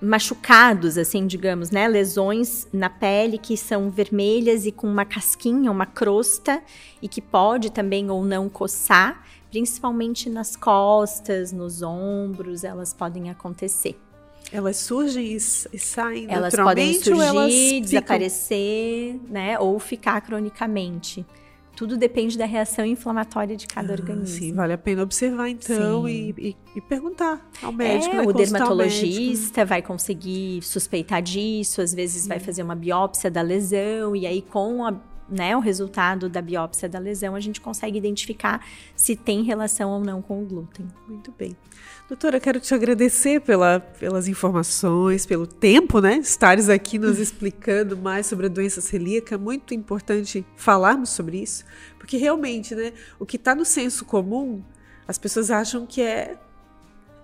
machucados, 0.00 0.96
assim, 0.96 1.26
digamos, 1.26 1.70
né? 1.70 1.86
Lesões 1.86 2.66
na 2.72 2.88
pele 2.88 3.38
que 3.38 3.56
são 3.56 3.90
vermelhas 3.90 4.66
e 4.66 4.72
com 4.72 4.86
uma 4.86 5.04
casquinha, 5.04 5.70
uma 5.70 5.86
crosta, 5.86 6.62
e 7.02 7.08
que 7.08 7.20
pode 7.20 7.70
também 7.70 8.10
ou 8.10 8.24
não 8.24 8.48
coçar, 8.48 9.24
principalmente 9.50 10.30
nas 10.30 10.56
costas, 10.56 11.52
nos 11.52 11.82
ombros, 11.82 12.64
elas 12.64 12.94
podem 12.94 13.30
acontecer. 13.30 13.98
Elas 14.52 14.78
surgem 14.78 15.36
e, 15.36 15.40
saem 15.40 16.26
elas 16.28 16.54
podem 16.54 16.94
surgir, 16.94 17.22
elas 17.22 17.52
desaparecer, 17.82 19.20
né? 19.28 19.58
Ou 19.58 19.78
ficar 19.78 20.20
cronicamente. 20.22 21.24
Tudo 21.80 21.96
depende 21.96 22.36
da 22.36 22.44
reação 22.44 22.84
inflamatória 22.84 23.56
de 23.56 23.66
cada 23.66 23.90
ah, 23.90 23.96
organismo. 23.96 24.38
Sim, 24.38 24.52
vale 24.52 24.74
a 24.74 24.76
pena 24.76 25.02
observar 25.02 25.48
então 25.48 26.06
e, 26.06 26.34
e, 26.36 26.56
e, 26.76 26.80
perguntar 26.82 27.40
ao 27.62 27.72
médico. 27.72 28.16
É, 28.16 28.18
né? 28.18 28.26
o 28.26 28.34
dermatologista 28.34 29.64
vai 29.64 29.80
conseguir 29.80 30.60
suspeitar 30.60 31.22
disso, 31.22 31.80
às 31.80 31.94
vezes 31.94 32.24
sim. 32.24 32.28
vai 32.28 32.38
fazer 32.38 32.62
uma 32.62 32.74
biópsia 32.74 33.30
da 33.30 33.40
lesão 33.40 34.14
e 34.14 34.26
aí 34.26 34.42
com 34.42 34.84
a, 34.84 34.94
né, 35.26 35.56
o 35.56 35.60
resultado 35.60 36.28
da 36.28 36.42
biópsia 36.42 36.86
da 36.86 36.98
lesão 36.98 37.34
a 37.34 37.40
gente 37.40 37.62
consegue 37.62 37.96
identificar 37.96 38.62
se 38.94 39.16
tem 39.16 39.42
relação 39.42 39.90
ou 39.90 40.00
não 40.00 40.20
com 40.20 40.42
o 40.42 40.44
glúten. 40.44 40.86
Muito 41.08 41.32
bem. 41.32 41.56
Doutora, 42.10 42.40
quero 42.40 42.58
te 42.58 42.74
agradecer 42.74 43.40
pela, 43.40 43.78
pelas 43.78 44.26
informações, 44.26 45.24
pelo 45.24 45.46
tempo, 45.46 46.00
né? 46.00 46.16
Estares 46.16 46.68
aqui 46.68 46.98
nos 46.98 47.20
explicando 47.22 47.96
mais 47.96 48.26
sobre 48.26 48.46
a 48.46 48.48
doença 48.48 48.80
celíaca. 48.80 49.38
Muito 49.38 49.74
importante 49.74 50.44
falarmos 50.56 51.10
sobre 51.10 51.40
isso, 51.40 51.64
porque 52.00 52.16
realmente, 52.16 52.74
né? 52.74 52.92
O 53.16 53.24
que 53.24 53.36
está 53.36 53.54
no 53.54 53.64
senso 53.64 54.04
comum, 54.04 54.60
as 55.06 55.18
pessoas 55.18 55.52
acham 55.52 55.86
que 55.86 56.02
é 56.02 56.36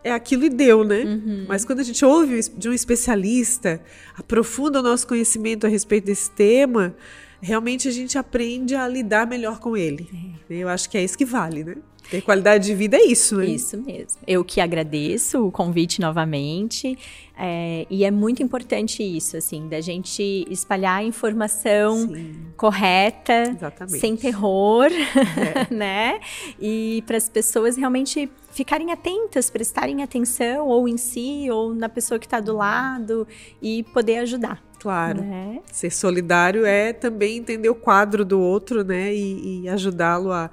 é 0.04 0.12
aquilo 0.12 0.44
e 0.44 0.48
deu, 0.48 0.84
né? 0.84 1.02
Uhum. 1.02 1.46
Mas 1.48 1.64
quando 1.64 1.80
a 1.80 1.82
gente 1.82 2.04
ouve 2.04 2.40
de 2.56 2.68
um 2.68 2.72
especialista, 2.72 3.82
aprofunda 4.16 4.78
o 4.78 4.82
nosso 4.82 5.04
conhecimento 5.04 5.66
a 5.66 5.68
respeito 5.68 6.04
desse 6.04 6.30
tema, 6.30 6.94
realmente 7.40 7.88
a 7.88 7.90
gente 7.90 8.16
aprende 8.16 8.76
a 8.76 8.86
lidar 8.86 9.26
melhor 9.26 9.58
com 9.58 9.76
ele. 9.76 10.08
É. 10.48 10.54
Eu 10.54 10.68
acho 10.68 10.88
que 10.88 10.96
é 10.96 11.02
isso 11.02 11.18
que 11.18 11.24
vale, 11.24 11.64
né? 11.64 11.74
Ter 12.10 12.20
qualidade 12.22 12.66
de 12.66 12.74
vida 12.74 12.96
é 12.96 13.04
isso, 13.04 13.36
né? 13.36 13.46
Isso 13.46 13.76
mesmo. 13.76 14.20
Eu 14.26 14.44
que 14.44 14.60
agradeço 14.60 15.46
o 15.46 15.50
convite 15.50 16.00
novamente. 16.00 16.96
É, 17.38 17.86
e 17.90 18.04
é 18.04 18.10
muito 18.10 18.42
importante 18.42 19.02
isso, 19.02 19.36
assim, 19.36 19.68
da 19.68 19.80
gente 19.80 20.46
espalhar 20.48 21.00
a 21.00 21.04
informação 21.04 22.08
Sim. 22.08 22.34
correta, 22.56 23.50
Exatamente. 23.50 23.98
sem 23.98 24.16
terror, 24.16 24.86
é. 24.90 25.66
né? 25.74 26.20
E 26.58 27.02
para 27.06 27.18
as 27.18 27.28
pessoas 27.28 27.76
realmente 27.76 28.30
ficarem 28.52 28.90
atentas, 28.90 29.50
prestarem 29.50 30.02
atenção 30.02 30.66
ou 30.68 30.88
em 30.88 30.96
si 30.96 31.48
ou 31.50 31.74
na 31.74 31.90
pessoa 31.90 32.18
que 32.18 32.24
está 32.26 32.40
do 32.40 32.56
lado 32.56 33.28
e 33.60 33.82
poder 33.82 34.18
ajudar. 34.18 34.64
Claro. 34.80 35.20
Né? 35.20 35.60
Ser 35.70 35.90
solidário 35.90 36.64
é 36.64 36.92
também 36.92 37.36
entender 37.36 37.68
o 37.68 37.74
quadro 37.74 38.24
do 38.24 38.40
outro, 38.40 38.82
né? 38.82 39.14
E, 39.14 39.62
e 39.62 39.68
ajudá-lo 39.68 40.32
a 40.32 40.50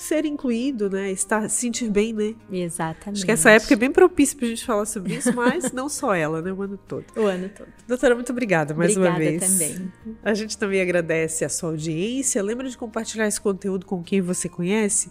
ser 0.00 0.24
incluído, 0.24 0.88
né? 0.88 1.10
Estar, 1.10 1.48
se 1.48 1.60
sentir 1.60 1.90
bem, 1.90 2.12
né? 2.12 2.34
Exatamente. 2.50 3.18
Acho 3.18 3.26
que 3.26 3.32
essa 3.32 3.50
época 3.50 3.74
é 3.74 3.76
bem 3.76 3.92
propícia 3.92 4.36
para 4.36 4.46
a 4.46 4.48
gente 4.48 4.64
falar 4.64 4.86
sobre 4.86 5.14
isso, 5.14 5.32
mas 5.34 5.72
não 5.72 5.88
só 5.88 6.14
ela, 6.14 6.40
né? 6.40 6.52
O 6.52 6.62
ano 6.62 6.78
todo. 6.78 7.04
O 7.16 7.26
ano 7.26 7.48
todo. 7.48 7.68
Doutora, 7.86 8.14
muito 8.14 8.32
obrigada 8.32 8.74
mais 8.74 8.96
obrigada 8.96 9.20
uma 9.20 9.30
vez. 9.30 9.42
também. 9.42 9.92
A 10.22 10.34
gente 10.34 10.56
também 10.56 10.80
agradece 10.80 11.44
a 11.44 11.48
sua 11.48 11.70
audiência. 11.70 12.42
Lembra 12.42 12.68
de 12.68 12.76
compartilhar 12.76 13.26
esse 13.26 13.40
conteúdo 13.40 13.84
com 13.84 14.02
quem 14.02 14.20
você 14.20 14.48
conhece? 14.48 15.10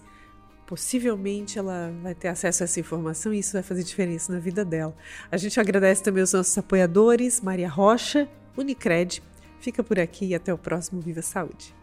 Possivelmente 0.66 1.58
ela 1.58 1.92
vai 2.02 2.14
ter 2.14 2.28
acesso 2.28 2.64
a 2.64 2.66
essa 2.66 2.80
informação 2.80 3.34
e 3.34 3.40
isso 3.40 3.54
vai 3.54 3.64
fazer 3.64 3.84
diferença 3.84 4.32
na 4.32 4.40
vida 4.40 4.64
dela. 4.64 4.96
A 5.32 5.38
gente 5.38 5.60
agradece 5.60 6.04
também 6.04 6.24
os 6.24 6.34
nossos 6.34 6.56
apoiadores, 6.58 7.42
Maria 7.42 7.70
Rocha, 7.70 8.30
Unicred. 8.58 9.24
Fica 9.60 9.84
por 9.84 10.00
aqui 10.00 10.28
e 10.28 10.36
até 10.36 10.54
o 10.54 10.58
próximo 10.58 11.02
Viva 11.02 11.22
Saúde. 11.22 11.74